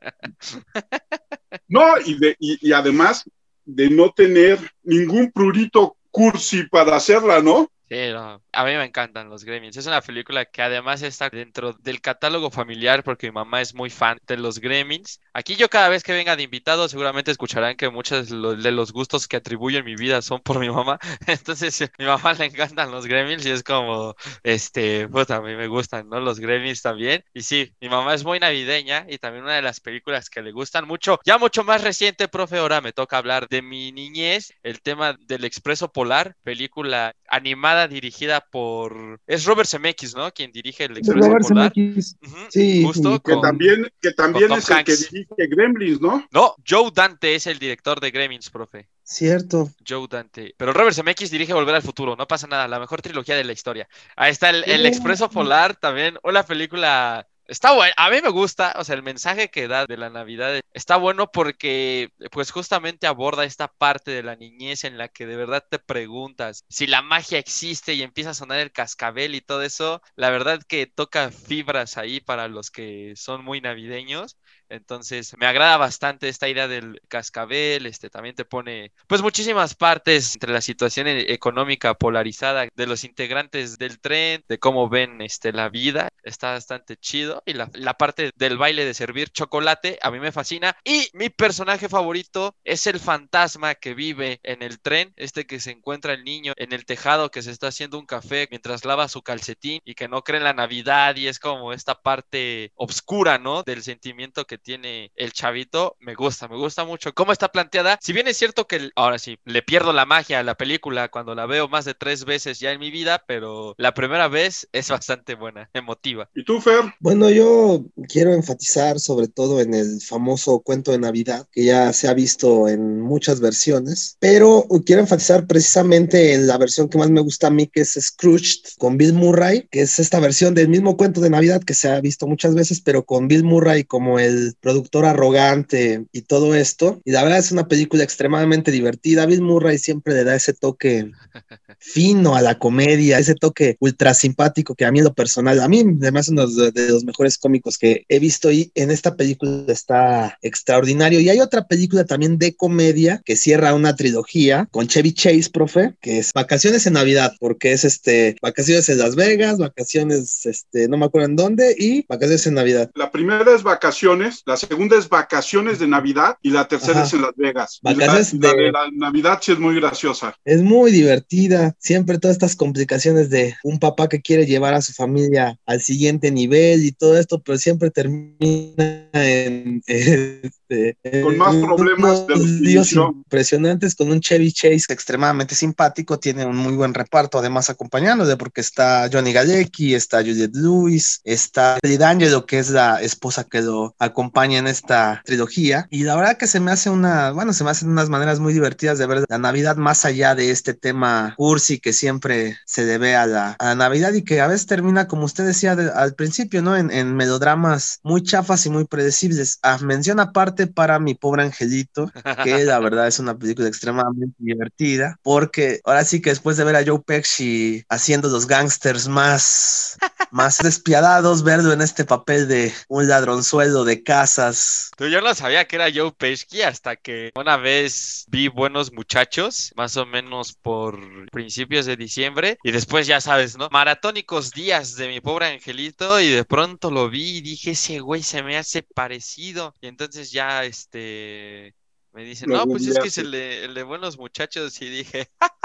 No, 1.68 1.82
y, 2.04 2.18
de, 2.18 2.36
y, 2.38 2.68
y 2.68 2.72
además 2.72 3.24
de 3.64 3.90
no 3.90 4.10
tener 4.10 4.58
ningún 4.82 5.30
prurito 5.32 5.96
cursi 6.10 6.64
para 6.64 6.96
hacerla, 6.96 7.40
¿no? 7.40 7.70
Sí, 7.92 8.10
no, 8.10 8.42
a 8.52 8.64
mí 8.64 8.70
me 8.72 8.84
encantan 8.86 9.28
los 9.28 9.44
Gremlins. 9.44 9.76
Es 9.76 9.86
una 9.86 10.00
película 10.00 10.46
que 10.46 10.62
además 10.62 11.02
está 11.02 11.28
dentro 11.28 11.74
del 11.74 12.00
catálogo 12.00 12.50
familiar 12.50 13.04
porque 13.04 13.26
mi 13.26 13.32
mamá 13.34 13.60
es 13.60 13.74
muy 13.74 13.90
fan 13.90 14.16
de 14.26 14.38
los 14.38 14.60
Gremlins. 14.60 15.20
Aquí 15.34 15.56
yo 15.56 15.68
cada 15.68 15.90
vez 15.90 16.02
que 16.02 16.14
venga 16.14 16.34
de 16.34 16.44
invitado 16.44 16.88
seguramente 16.88 17.30
escucharán 17.30 17.76
que 17.76 17.90
muchos 17.90 18.30
de 18.30 18.70
los- 18.72 18.92
gustos 18.92 19.28
que 19.28 19.36
atribuyo 19.36 19.78
en 19.80 19.84
mi 19.84 19.94
vida 19.94 20.22
son 20.22 20.40
por 20.40 20.58
mi 20.58 20.70
mamá. 20.70 20.98
Entonces 21.26 21.82
a 21.82 21.90
mi 21.98 22.06
mamá 22.06 22.32
le 22.32 22.46
encantan 22.46 22.90
los 22.90 23.04
Gremlins 23.06 23.44
y 23.44 23.50
es 23.50 23.62
como, 23.62 24.14
este, 24.42 25.08
puta, 25.08 25.36
a 25.36 25.40
mí 25.42 25.54
me 25.54 25.66
gustan, 25.68 26.08
¿no? 26.08 26.20
Los 26.20 26.38
Gremlins 26.40 26.82
también. 26.82 27.22
Y 27.34 27.42
sí, 27.42 27.74
mi 27.80 27.88
mamá 27.88 28.14
es 28.14 28.24
muy 28.24 28.38
navideña 28.40 29.04
y 29.08 29.18
también 29.18 29.44
una 29.44 29.54
de 29.56 29.62
las 29.62 29.80
películas 29.80 30.30
que 30.30 30.42
le 30.42 30.52
gustan 30.52 30.86
mucho, 30.86 31.18
ya 31.24 31.38
mucho 31.38 31.64
más 31.64 31.82
reciente, 31.82 32.28
profe, 32.28 32.58
ahora 32.58 32.80
me 32.80 32.92
toca 32.92 33.18
hablar 33.18 33.48
de 33.48 33.62
mi 33.62 33.92
niñez, 33.92 34.52
el 34.62 34.80
tema 34.82 35.16
del 35.20 35.44
Expreso 35.44 35.92
Polar, 35.92 36.34
película 36.42 37.14
animada 37.28 37.81
dirigida 37.88 38.40
por... 38.50 39.20
Es 39.26 39.44
Robert 39.44 39.68
Zemeckis, 39.68 40.14
¿no? 40.14 40.32
Quien 40.32 40.52
dirige 40.52 40.84
el 40.84 40.96
Expreso 40.98 41.28
Robert 41.28 41.46
Polar. 41.48 41.72
Zemeckis. 41.72 42.16
Ujú, 42.22 42.36
Sí, 42.50 42.82
justo 42.84 43.12
sí, 43.14 43.20
Que 43.24 43.32
con- 43.32 43.40
también, 43.42 43.92
que 44.00 44.12
también 44.12 44.52
es 44.52 44.68
el 44.70 44.84
que 44.84 44.96
dirige 44.96 45.46
Gremlins, 45.48 46.00
¿no? 46.00 46.26
No, 46.30 46.54
Joe 46.68 46.90
Dante 46.94 47.34
es 47.34 47.46
el 47.46 47.58
director 47.58 48.00
de 48.00 48.10
Gremlins, 48.10 48.50
profe. 48.50 48.88
Cierto. 49.04 49.70
Joe 49.86 50.06
Dante. 50.08 50.54
Pero 50.56 50.72
Robert 50.72 50.94
Zemeckis 50.94 51.30
dirige 51.30 51.52
Volver 51.52 51.74
al 51.74 51.82
Futuro, 51.82 52.16
no 52.16 52.26
pasa 52.26 52.46
nada, 52.46 52.68
la 52.68 52.78
mejor 52.80 53.02
trilogía 53.02 53.36
de 53.36 53.44
la 53.44 53.52
historia. 53.52 53.88
Ahí 54.16 54.30
está 54.30 54.50
el, 54.50 54.64
el. 54.64 54.86
Expreso 54.86 55.28
Polar, 55.30 55.76
también 55.76 56.18
una 56.22 56.42
película... 56.44 57.26
Está 57.52 57.72
bueno, 57.74 57.92
a 57.98 58.08
mí 58.08 58.16
me 58.22 58.30
gusta, 58.30 58.72
o 58.78 58.84
sea, 58.84 58.94
el 58.94 59.02
mensaje 59.02 59.50
que 59.50 59.68
da 59.68 59.84
de 59.84 59.98
la 59.98 60.08
Navidad 60.08 60.58
está 60.72 60.96
bueno 60.96 61.30
porque 61.30 62.08
pues 62.30 62.50
justamente 62.50 63.06
aborda 63.06 63.44
esta 63.44 63.68
parte 63.68 64.10
de 64.10 64.22
la 64.22 64.36
niñez 64.36 64.84
en 64.84 64.96
la 64.96 65.08
que 65.08 65.26
de 65.26 65.36
verdad 65.36 65.62
te 65.68 65.78
preguntas 65.78 66.64
si 66.70 66.86
la 66.86 67.02
magia 67.02 67.38
existe 67.38 67.92
y 67.92 68.02
empieza 68.02 68.30
a 68.30 68.34
sonar 68.34 68.58
el 68.60 68.72
cascabel 68.72 69.34
y 69.34 69.42
todo 69.42 69.60
eso, 69.62 70.00
la 70.16 70.30
verdad 70.30 70.62
que 70.66 70.86
toca 70.86 71.30
fibras 71.30 71.98
ahí 71.98 72.20
para 72.20 72.48
los 72.48 72.70
que 72.70 73.12
son 73.16 73.44
muy 73.44 73.60
navideños. 73.60 74.38
Entonces, 74.72 75.34
me 75.38 75.46
agrada 75.46 75.76
bastante 75.76 76.28
esta 76.28 76.48
idea 76.48 76.66
del 76.66 77.00
cascabel, 77.08 77.86
este 77.86 78.08
también 78.10 78.34
te 78.34 78.44
pone 78.44 78.92
pues 79.06 79.22
muchísimas 79.22 79.74
partes 79.74 80.34
entre 80.34 80.52
la 80.52 80.60
situación 80.60 81.06
e-, 81.08 81.32
económica 81.32 81.94
polarizada 81.94 82.66
de 82.74 82.86
los 82.86 83.04
integrantes 83.04 83.78
del 83.78 84.00
tren, 84.00 84.44
de 84.48 84.58
cómo 84.58 84.88
ven 84.88 85.20
este 85.20 85.52
la 85.52 85.68
vida, 85.68 86.08
está 86.22 86.52
bastante 86.52 86.96
chido. 86.96 87.42
Y 87.46 87.52
la, 87.52 87.70
la 87.74 87.94
parte 87.94 88.30
del 88.36 88.56
baile 88.56 88.84
de 88.84 88.94
servir 88.94 89.30
chocolate 89.30 89.98
a 90.02 90.10
mí 90.10 90.20
me 90.20 90.32
fascina. 90.32 90.76
Y 90.84 91.08
mi 91.12 91.28
personaje 91.28 91.88
favorito 91.88 92.56
es 92.64 92.86
el 92.86 92.98
fantasma 92.98 93.74
que 93.74 93.94
vive 93.94 94.40
en 94.42 94.62
el 94.62 94.80
tren, 94.80 95.12
este 95.16 95.46
que 95.46 95.60
se 95.60 95.70
encuentra 95.70 96.14
el 96.14 96.24
niño 96.24 96.54
en 96.56 96.72
el 96.72 96.86
tejado 96.86 97.30
que 97.30 97.42
se 97.42 97.50
está 97.50 97.68
haciendo 97.68 97.98
un 97.98 98.06
café 98.06 98.48
mientras 98.50 98.84
lava 98.84 99.08
su 99.08 99.22
calcetín 99.22 99.80
y 99.84 99.94
que 99.94 100.08
no 100.08 100.22
cree 100.22 100.38
en 100.38 100.44
la 100.44 100.54
Navidad 100.54 101.16
y 101.16 101.28
es 101.28 101.38
como 101.38 101.72
esta 101.72 102.00
parte 102.00 102.72
oscura, 102.74 103.38
¿no? 103.38 103.62
Del 103.62 103.82
sentimiento 103.82 104.46
que 104.46 104.58
tiene 104.62 105.12
el 105.16 105.32
chavito, 105.32 105.96
me 106.00 106.14
gusta, 106.14 106.48
me 106.48 106.56
gusta 106.56 106.84
mucho 106.84 107.12
cómo 107.14 107.32
está 107.32 107.50
planteada. 107.50 107.98
Si 108.00 108.12
bien 108.12 108.28
es 108.28 108.36
cierto 108.36 108.66
que 108.66 108.90
ahora 108.96 109.18
sí, 109.18 109.38
le 109.44 109.62
pierdo 109.62 109.92
la 109.92 110.06
magia 110.06 110.40
a 110.40 110.42
la 110.42 110.56
película 110.56 111.08
cuando 111.08 111.34
la 111.34 111.46
veo 111.46 111.68
más 111.68 111.84
de 111.84 111.94
tres 111.94 112.24
veces 112.24 112.60
ya 112.60 112.72
en 112.72 112.80
mi 112.80 112.90
vida, 112.90 113.22
pero 113.26 113.74
la 113.78 113.94
primera 113.94 114.28
vez 114.28 114.68
es 114.72 114.88
bastante 114.90 115.34
buena, 115.34 115.68
emotiva. 115.74 116.28
¿Y 116.34 116.44
tú, 116.44 116.60
Fer? 116.60 116.94
Bueno, 117.00 117.30
yo 117.30 117.84
quiero 118.08 118.32
enfatizar 118.32 118.98
sobre 119.00 119.28
todo 119.28 119.60
en 119.60 119.74
el 119.74 120.00
famoso 120.00 120.60
cuento 120.60 120.92
de 120.92 120.98
Navidad, 120.98 121.46
que 121.52 121.64
ya 121.64 121.92
se 121.92 122.08
ha 122.08 122.14
visto 122.14 122.68
en 122.68 123.00
muchas 123.00 123.40
versiones, 123.40 124.16
pero 124.20 124.66
quiero 124.86 125.02
enfatizar 125.02 125.46
precisamente 125.46 126.34
en 126.34 126.46
la 126.46 126.58
versión 126.58 126.88
que 126.88 126.98
más 126.98 127.10
me 127.10 127.20
gusta 127.20 127.48
a 127.48 127.50
mí, 127.50 127.66
que 127.66 127.80
es 127.82 127.98
Scrooged 128.00 128.76
con 128.78 128.96
Bill 128.96 129.12
Murray, 129.12 129.66
que 129.70 129.82
es 129.82 129.98
esta 129.98 130.20
versión 130.20 130.54
del 130.54 130.68
mismo 130.68 130.96
cuento 130.96 131.20
de 131.20 131.30
Navidad 131.30 131.62
que 131.62 131.74
se 131.74 131.88
ha 131.88 132.00
visto 132.00 132.26
muchas 132.26 132.54
veces, 132.54 132.80
pero 132.80 133.04
con 133.04 133.28
Bill 133.28 133.44
Murray 133.44 133.84
como 133.84 134.18
el 134.18 134.51
productor 134.60 135.04
arrogante 135.04 136.04
y 136.12 136.22
todo 136.22 136.54
esto. 136.54 137.00
Y 137.04 137.12
la 137.12 137.22
verdad 137.22 137.38
es 137.38 137.52
una 137.52 137.68
película 137.68 138.04
extremadamente 138.04 138.70
divertida. 138.70 139.26
Bill 139.26 139.42
Murray 139.42 139.78
siempre 139.78 140.14
le 140.14 140.24
da 140.24 140.34
ese 140.34 140.52
toque 140.52 141.10
fino 141.78 142.36
a 142.36 142.42
la 142.42 142.58
comedia, 142.58 143.18
ese 143.18 143.34
toque 143.34 143.76
ultra 143.80 144.14
simpático 144.14 144.74
que 144.74 144.84
a 144.84 144.92
mí 144.92 144.98
en 144.98 145.04
lo 145.04 145.14
personal, 145.14 145.60
a 145.60 145.68
mí 145.68 145.84
además 146.00 146.28
uno 146.28 146.46
de 146.46 146.88
los 146.88 147.04
mejores 147.04 147.38
cómicos 147.38 147.78
que 147.78 148.04
he 148.08 148.18
visto 148.18 148.50
y 148.50 148.70
en 148.74 148.90
esta 148.90 149.16
película 149.16 149.64
está 149.68 150.38
extraordinario. 150.42 151.20
Y 151.20 151.28
hay 151.28 151.40
otra 151.40 151.66
película 151.66 152.04
también 152.04 152.38
de 152.38 152.54
comedia 152.54 153.22
que 153.24 153.36
cierra 153.36 153.74
una 153.74 153.96
trilogía 153.96 154.68
con 154.70 154.86
Chevy 154.86 155.12
Chase, 155.12 155.50
profe, 155.52 155.94
que 156.00 156.18
es 156.18 156.32
Vacaciones 156.32 156.86
en 156.86 156.94
Navidad, 156.94 157.34
porque 157.40 157.72
es 157.72 157.84
este 157.84 158.36
vacaciones 158.40 158.88
en 158.88 158.98
Las 158.98 159.16
Vegas, 159.16 159.58
vacaciones, 159.58 160.46
este, 160.46 160.88
no 160.88 160.96
me 160.96 161.06
acuerdo 161.06 161.28
en 161.28 161.36
dónde, 161.36 161.74
y 161.78 162.04
vacaciones 162.06 162.46
en 162.46 162.54
Navidad. 162.54 162.90
La 162.94 163.10
primera 163.10 163.54
es 163.54 163.62
vacaciones, 163.62 164.41
la 164.46 164.56
segunda 164.56 164.96
es 164.98 165.08
vacaciones 165.08 165.78
de 165.78 165.86
Navidad 165.86 166.36
y 166.42 166.50
la 166.50 166.66
tercera 166.68 166.98
Ajá. 167.00 167.04
es 167.06 167.12
en 167.14 167.22
Las 167.22 167.36
Vegas. 167.36 167.78
Vacaciones 167.82 168.34
la, 168.34 168.50
de- 168.52 168.72
la 168.72 168.90
Navidad 168.92 169.38
sí 169.42 169.52
es 169.52 169.58
muy 169.58 169.74
graciosa. 169.76 170.34
Es 170.44 170.62
muy 170.62 170.90
divertida. 170.90 171.74
Siempre 171.78 172.18
todas 172.18 172.36
estas 172.36 172.56
complicaciones 172.56 173.30
de 173.30 173.54
un 173.64 173.78
papá 173.78 174.08
que 174.08 174.20
quiere 174.20 174.46
llevar 174.46 174.74
a 174.74 174.82
su 174.82 174.92
familia 174.92 175.58
al 175.66 175.80
siguiente 175.80 176.30
nivel 176.30 176.84
y 176.84 176.92
todo 176.92 177.18
esto, 177.18 177.40
pero 177.40 177.58
siempre 177.58 177.90
termina 177.90 179.08
en, 179.12 179.82
este, 179.86 180.96
Con 181.22 181.36
más 181.36 181.54
problemas 181.56 182.26
de 182.26 182.36
los 182.36 182.46
inició. 182.46 183.12
impresionantes 183.14 183.94
con 183.94 184.10
un 184.10 184.20
Chevy 184.20 184.52
Chase 184.52 184.84
extremadamente 184.92 185.54
simpático. 185.54 186.18
Tiene 186.18 186.44
un 186.46 186.56
muy 186.56 186.74
buen 186.74 186.94
reparto, 186.94 187.38
además 187.38 187.70
acompañándole, 187.70 188.36
porque 188.36 188.60
está 188.60 189.08
Johnny 189.12 189.32
Galecki, 189.32 189.94
está 189.94 190.18
Juliette 190.18 190.56
Lewis, 190.56 191.20
está 191.24 191.78
D'Angelo, 191.82 192.46
que 192.46 192.58
es 192.58 192.70
la 192.70 193.00
esposa 193.02 193.44
que 193.44 193.60
lo 193.60 193.94
acompaña 194.22 194.58
en 194.58 194.66
esta 194.66 195.22
trilogía. 195.24 195.86
Y 195.90 196.04
la 196.04 196.16
verdad 196.16 196.36
que 196.38 196.46
se 196.46 196.60
me 196.60 196.70
hace 196.70 196.90
una, 196.90 197.32
bueno, 197.32 197.52
se 197.52 197.64
me 197.64 197.70
hacen 197.70 197.88
unas 197.90 198.08
maneras 198.08 198.40
muy 198.40 198.52
divertidas 198.52 198.98
de 198.98 199.06
ver 199.06 199.24
la 199.28 199.38
Navidad 199.38 199.76
más 199.76 200.04
allá 200.04 200.34
de 200.34 200.50
este 200.50 200.74
tema 200.74 201.34
cursi 201.36 201.80
que 201.80 201.92
siempre 201.92 202.58
se 202.66 202.84
debe 202.84 203.16
a 203.16 203.26
la, 203.26 203.52
a 203.52 203.64
la 203.66 203.74
Navidad 203.74 204.12
y 204.14 204.22
que 204.24 204.40
a 204.40 204.46
veces 204.46 204.66
termina, 204.66 205.06
como 205.08 205.24
usted 205.24 205.46
decía 205.46 205.76
de- 205.76 205.90
al 205.90 206.14
principio, 206.14 206.62
¿no? 206.62 206.76
En, 206.76 206.90
en 206.90 207.14
melodramas 207.16 208.00
muy 208.02 208.22
chafas 208.22 208.64
y 208.66 208.70
muy 208.70 208.84
predecibles. 208.86 209.58
Ah, 209.62 209.78
mención 209.82 210.20
aparte 210.20 210.66
para 210.66 210.98
mi 210.98 211.14
pobre 211.14 211.42
angelito, 211.44 212.10
que 212.40 212.64
la 212.64 212.78
verdad 212.80 213.06
es 213.08 213.18
una 213.18 213.36
película 213.36 213.68
extremadamente 213.68 214.34
divertida, 214.38 215.18
porque 215.22 215.80
ahora 215.84 216.04
sí 216.04 216.20
que 216.20 216.30
después 216.30 216.56
de 216.56 216.64
ver 216.64 216.76
a 216.76 216.84
Joe 216.86 217.00
Pesci 217.04 217.84
haciendo 217.88 218.28
los 218.28 218.46
gangsters 218.46 219.08
más, 219.08 219.96
más 220.30 220.58
despiadados, 220.58 221.42
verlo 221.42 221.72
en 221.72 221.82
este 221.82 222.04
papel 222.04 222.48
de 222.48 222.72
un 222.88 223.08
ladronzuelo 223.08 223.84
de 223.84 224.02
casas. 224.12 224.90
Tú, 224.98 225.06
yo 225.06 225.22
no 225.22 225.34
sabía 225.34 225.66
que 225.66 225.76
era 225.76 225.90
Joe 225.92 226.12
Pesci 226.12 226.60
hasta 226.60 226.96
que 226.96 227.30
una 227.34 227.56
vez 227.56 228.26
vi 228.28 228.48
Buenos 228.48 228.92
Muchachos, 228.92 229.72
más 229.74 229.96
o 229.96 230.04
menos 230.04 230.52
por 230.52 231.30
principios 231.30 231.86
de 231.86 231.96
diciembre, 231.96 232.58
y 232.62 232.72
después 232.72 233.06
ya 233.06 233.22
sabes, 233.22 233.56
¿no? 233.56 233.70
Maratónicos 233.70 234.50
días 234.50 234.96
de 234.96 235.08
mi 235.08 235.20
pobre 235.22 235.46
angelito, 235.46 236.20
y 236.20 236.28
de 236.28 236.44
pronto 236.44 236.90
lo 236.90 237.08
vi 237.08 237.38
y 237.38 237.40
dije, 237.40 237.70
ese 237.70 238.00
güey 238.00 238.22
se 238.22 238.42
me 238.42 238.58
hace 238.58 238.82
parecido, 238.82 239.74
y 239.80 239.86
entonces 239.86 240.30
ya, 240.30 240.62
este, 240.64 241.74
me 242.12 242.22
dicen, 242.24 242.50
no, 242.50 242.66
pues 242.66 242.86
es 242.86 242.98
que 242.98 243.08
es 243.08 243.16
el 243.16 243.30
de, 243.30 243.64
el 243.64 243.72
de 243.72 243.82
Buenos 243.82 244.18
Muchachos, 244.18 244.82
y 244.82 244.90
dije, 244.90 245.30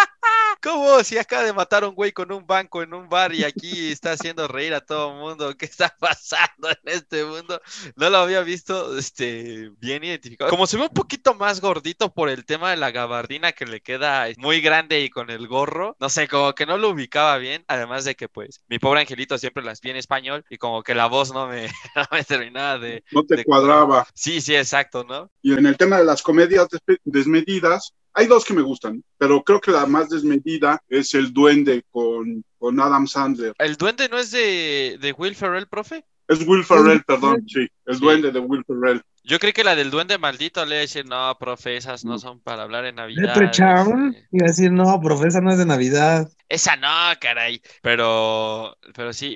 ¿Cómo? 0.67 1.01
Si 1.01 1.17
acaba 1.17 1.43
de 1.43 1.53
matar 1.53 1.85
a 1.85 1.87
un 1.87 1.95
güey 1.95 2.11
con 2.11 2.29
un 2.29 2.45
banco 2.45 2.83
en 2.83 2.93
un 2.93 3.07
bar 3.07 3.33
y 3.33 3.45
aquí 3.45 3.89
está 3.89 4.11
haciendo 4.11 4.49
reír 4.49 4.73
a 4.73 4.81
todo 4.81 5.13
el 5.13 5.17
mundo. 5.17 5.55
¿Qué 5.55 5.65
está 5.65 5.95
pasando 5.99 6.69
en 6.69 6.77
este 6.83 7.23
mundo? 7.23 7.61
No 7.95 8.09
lo 8.09 8.17
había 8.17 8.41
visto 8.41 8.97
este, 8.97 9.71
bien 9.79 10.03
identificado. 10.03 10.49
Como 10.49 10.67
se 10.67 10.75
ve 10.75 10.83
un 10.83 10.89
poquito 10.89 11.33
más 11.35 11.61
gordito 11.61 12.13
por 12.13 12.27
el 12.27 12.43
tema 12.43 12.71
de 12.71 12.75
la 12.75 12.91
gabardina 12.91 13.53
que 13.53 13.65
le 13.65 13.79
queda 13.79 14.27
muy 14.37 14.59
grande 14.59 14.99
y 14.99 15.09
con 15.09 15.29
el 15.29 15.47
gorro, 15.47 15.95
no 16.01 16.09
sé, 16.09 16.27
como 16.27 16.53
que 16.53 16.65
no 16.65 16.77
lo 16.77 16.89
ubicaba 16.89 17.37
bien. 17.37 17.63
Además 17.69 18.03
de 18.03 18.15
que, 18.15 18.27
pues, 18.27 18.61
mi 18.67 18.77
pobre 18.77 18.99
angelito 18.99 19.37
siempre 19.37 19.63
las 19.63 19.79
vi 19.79 19.91
en 19.91 19.95
español 19.95 20.43
y 20.49 20.57
como 20.57 20.83
que 20.83 20.95
la 20.95 21.05
voz 21.05 21.33
no 21.33 21.47
me, 21.47 21.67
no 21.95 22.03
me 22.11 22.25
terminaba 22.25 22.77
de. 22.77 23.05
No 23.11 23.23
te 23.23 23.37
de- 23.37 23.45
cuadraba. 23.45 24.05
Sí, 24.13 24.41
sí, 24.41 24.53
exacto, 24.53 25.05
¿no? 25.05 25.31
Y 25.41 25.53
en 25.53 25.65
el 25.65 25.77
tema 25.77 25.97
de 25.97 26.03
las 26.03 26.21
comedias 26.21 26.67
desmedidas, 27.05 27.93
hay 28.17 28.25
dos 28.25 28.43
que 28.43 28.53
me 28.55 28.63
gustan, 28.63 29.03
pero 29.19 29.43
creo 29.43 29.61
que 29.61 29.69
la 29.69 29.85
más 29.85 30.09
desmedida 30.09 30.81
es 30.89 31.13
El 31.13 31.31
Duende 31.31 31.83
con, 31.91 32.43
con 32.57 32.79
Adam 32.79 33.05
Sandler. 33.05 33.53
¿El 33.59 33.75
duende 33.75 34.09
no 34.09 34.17
es 34.17 34.31
de, 34.31 34.97
de 34.99 35.11
Will 35.11 35.35
Ferrell, 35.35 35.67
profe? 35.67 36.03
Es 36.27 36.45
Will 36.47 36.63
Ferrell, 36.63 37.03
perdón, 37.03 37.45
sí, 37.47 37.67
El 37.85 37.99
Duende 37.99 38.31
de 38.31 38.39
Will 38.39 38.65
Ferrell. 38.65 39.03
Yo 39.27 39.39
creí 39.39 39.51
que 39.51 39.65
la 39.65 39.75
del 39.75 39.91
duende 39.91 40.17
maldito 40.17 40.63
le 40.65 40.75
iba 40.75 40.77
a 40.77 40.81
decir, 40.81 41.05
no, 41.05 41.37
profe, 41.37 41.75
esas 41.75 42.05
no 42.05 42.17
son 42.17 42.39
para 42.39 42.63
hablar 42.63 42.85
en 42.85 42.95
Navidad. 42.95 43.35
Leprechaun. 43.35 44.15
este". 44.15 44.27
Iba 44.31 44.45
a 44.45 44.47
decir, 44.47 44.71
no, 44.71 45.01
profesa, 45.01 45.41
no 45.41 45.51
es 45.51 45.57
de 45.57 45.65
Navidad. 45.65 46.29
Esa 46.47 46.77
no, 46.77 46.87
caray. 47.19 47.61
Pero, 47.81 48.77
pero 48.95 49.11
sí, 49.11 49.35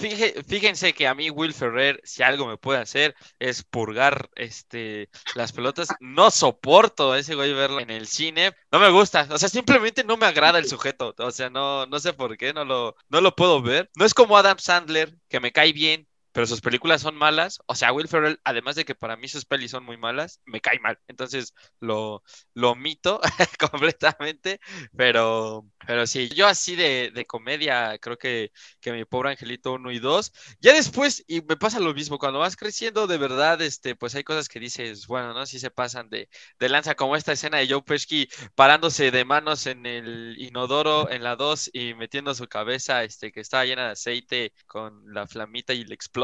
fíje- 0.00 0.34
fíjense 0.48 0.92
que 0.94 1.06
a 1.06 1.14
mí 1.14 1.30
Will 1.30 1.54
Ferrer, 1.54 2.00
si 2.02 2.24
algo 2.24 2.44
me 2.44 2.56
puede 2.56 2.80
hacer, 2.80 3.14
es 3.38 3.62
purgar 3.62 4.28
este 4.34 5.08
las 5.36 5.52
pelotas. 5.52 5.88
No 6.00 6.32
soporto 6.32 7.12
a 7.12 7.18
ese 7.20 7.36
güey 7.36 7.52
verlo 7.52 7.78
en 7.78 7.90
el 7.90 8.08
cine. 8.08 8.52
No 8.72 8.80
me 8.80 8.90
gusta. 8.90 9.28
O 9.30 9.38
sea, 9.38 9.48
simplemente 9.48 10.02
no 10.02 10.16
me 10.16 10.26
agrada 10.26 10.58
el 10.58 10.66
sujeto. 10.66 11.14
O 11.18 11.30
sea, 11.30 11.50
no, 11.50 11.86
no 11.86 12.00
sé 12.00 12.12
por 12.14 12.36
qué, 12.36 12.52
no 12.52 12.64
lo, 12.64 12.96
no 13.08 13.20
lo 13.20 13.36
puedo 13.36 13.62
ver. 13.62 13.88
No 13.96 14.04
es 14.04 14.12
como 14.12 14.36
Adam 14.36 14.58
Sandler, 14.58 15.14
que 15.28 15.38
me 15.38 15.52
cae 15.52 15.72
bien. 15.72 16.08
Pero 16.32 16.46
sus 16.46 16.60
películas 16.60 17.02
son 17.02 17.16
malas. 17.16 17.60
O 17.66 17.74
sea, 17.74 17.92
Will 17.92 18.08
Ferrell, 18.08 18.40
además 18.44 18.76
de 18.76 18.84
que 18.84 18.94
para 18.94 19.16
mí 19.16 19.28
sus 19.28 19.44
pelis 19.44 19.70
son 19.72 19.84
muy 19.84 19.96
malas, 19.96 20.40
me 20.44 20.60
cae 20.60 20.78
mal. 20.80 20.98
Entonces 21.08 21.54
lo, 21.80 22.22
lo 22.54 22.70
omito 22.72 23.20
completamente. 23.58 24.60
Pero, 24.96 25.66
pero 25.86 26.06
sí, 26.06 26.28
yo 26.30 26.46
así 26.46 26.76
de, 26.76 27.10
de 27.14 27.26
comedia, 27.26 27.98
creo 27.98 28.16
que, 28.18 28.52
que 28.80 28.92
mi 28.92 29.04
pobre 29.04 29.30
angelito 29.30 29.72
1 29.74 29.90
y 29.92 29.98
2. 29.98 30.32
Ya 30.60 30.72
después, 30.72 31.24
y 31.26 31.42
me 31.42 31.56
pasa 31.56 31.80
lo 31.80 31.94
mismo, 31.94 32.18
cuando 32.18 32.38
vas 32.38 32.56
creciendo, 32.56 33.06
de 33.06 33.18
verdad, 33.18 33.60
este, 33.62 33.96
pues 33.96 34.14
hay 34.14 34.24
cosas 34.24 34.48
que 34.48 34.60
dices, 34.60 35.06
bueno, 35.06 35.32
¿no? 35.34 35.46
Sí 35.46 35.58
se 35.58 35.70
pasan 35.70 36.08
de, 36.10 36.28
de 36.58 36.68
lanza, 36.68 36.94
como 36.94 37.16
esta 37.16 37.32
escena 37.32 37.58
de 37.58 37.68
Joe 37.68 37.82
Pesci 37.82 38.28
parándose 38.54 39.10
de 39.10 39.24
manos 39.24 39.66
en 39.66 39.86
el 39.86 40.36
inodoro 40.38 41.10
en 41.10 41.22
la 41.22 41.36
2 41.36 41.70
y 41.72 41.94
metiendo 41.94 42.34
su 42.34 42.46
cabeza, 42.48 43.04
este, 43.04 43.32
que 43.32 43.40
estaba 43.40 43.64
llena 43.64 43.86
de 43.86 43.92
aceite 43.92 44.52
con 44.66 45.02
la 45.12 45.26
flamita 45.26 45.72
y 45.74 45.84
le 45.84 45.94
explota. 45.94 46.19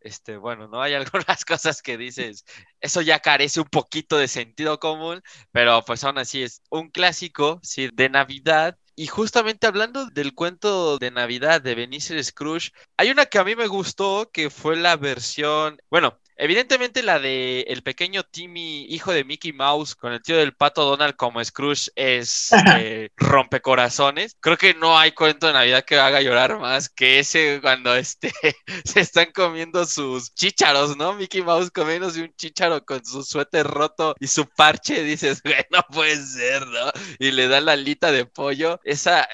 Este, 0.00 0.36
bueno, 0.36 0.68
¿no? 0.68 0.82
Hay 0.82 0.94
algunas 0.94 1.44
cosas 1.46 1.82
que 1.82 1.96
dices, 1.96 2.44
eso 2.80 3.00
ya 3.02 3.20
carece 3.20 3.60
un 3.60 3.68
poquito 3.68 4.16
de 4.18 4.28
sentido 4.28 4.78
común, 4.78 5.22
pero 5.52 5.84
pues 5.84 6.04
aún 6.04 6.18
así 6.18 6.42
es 6.42 6.62
un 6.70 6.90
clásico, 6.90 7.60
sí, 7.62 7.90
de 7.92 8.08
Navidad. 8.08 8.78
Y 8.96 9.06
justamente 9.08 9.66
hablando 9.66 10.06
del 10.06 10.34
cuento 10.34 10.98
de 10.98 11.10
Navidad 11.10 11.60
de 11.60 11.74
Benicio 11.74 12.22
Scrooge, 12.22 12.70
hay 12.96 13.10
una 13.10 13.26
que 13.26 13.38
a 13.38 13.44
mí 13.44 13.56
me 13.56 13.66
gustó, 13.66 14.30
que 14.32 14.50
fue 14.50 14.76
la 14.76 14.96
versión, 14.96 15.78
bueno, 15.90 16.20
Evidentemente 16.36 17.02
la 17.02 17.18
de 17.18 17.62
el 17.68 17.82
pequeño 17.82 18.22
Timmy, 18.24 18.86
hijo 18.88 19.12
de 19.12 19.24
Mickey 19.24 19.52
Mouse, 19.52 19.94
con 19.94 20.12
el 20.12 20.22
tío 20.22 20.36
del 20.36 20.54
pato 20.54 20.84
Donald 20.84 21.16
como 21.16 21.44
Scrooge 21.44 21.90
es 21.94 22.50
eh, 22.78 23.10
rompecorazones. 23.16 24.36
Creo 24.40 24.56
que 24.56 24.74
no 24.74 24.98
hay 24.98 25.12
cuento 25.12 25.46
de 25.46 25.52
Navidad 25.52 25.84
que 25.84 25.98
haga 25.98 26.20
llorar 26.20 26.58
más 26.58 26.88
que 26.88 27.18
ese 27.18 27.60
cuando 27.62 27.94
este, 27.94 28.32
se 28.84 29.00
están 29.00 29.32
comiendo 29.32 29.84
sus 29.86 30.34
chícharos, 30.34 30.96
¿no? 30.96 31.14
Mickey 31.14 31.42
Mouse 31.42 31.70
comiéndose 31.70 32.22
un 32.22 32.34
chícharo 32.36 32.84
con 32.84 33.04
su 33.04 33.22
suéter 33.22 33.66
roto 33.66 34.14
y 34.20 34.26
su 34.26 34.46
parche, 34.46 35.02
dices, 35.02 35.42
güey, 35.44 35.64
no 35.70 35.82
puede 35.92 36.16
ser, 36.16 36.66
¿no? 36.66 36.92
Y 37.18 37.30
le 37.30 37.48
da 37.48 37.60
la 37.60 37.72
alita 37.72 38.12
de 38.12 38.26
pollo. 38.26 38.80
Esa, 38.84 39.28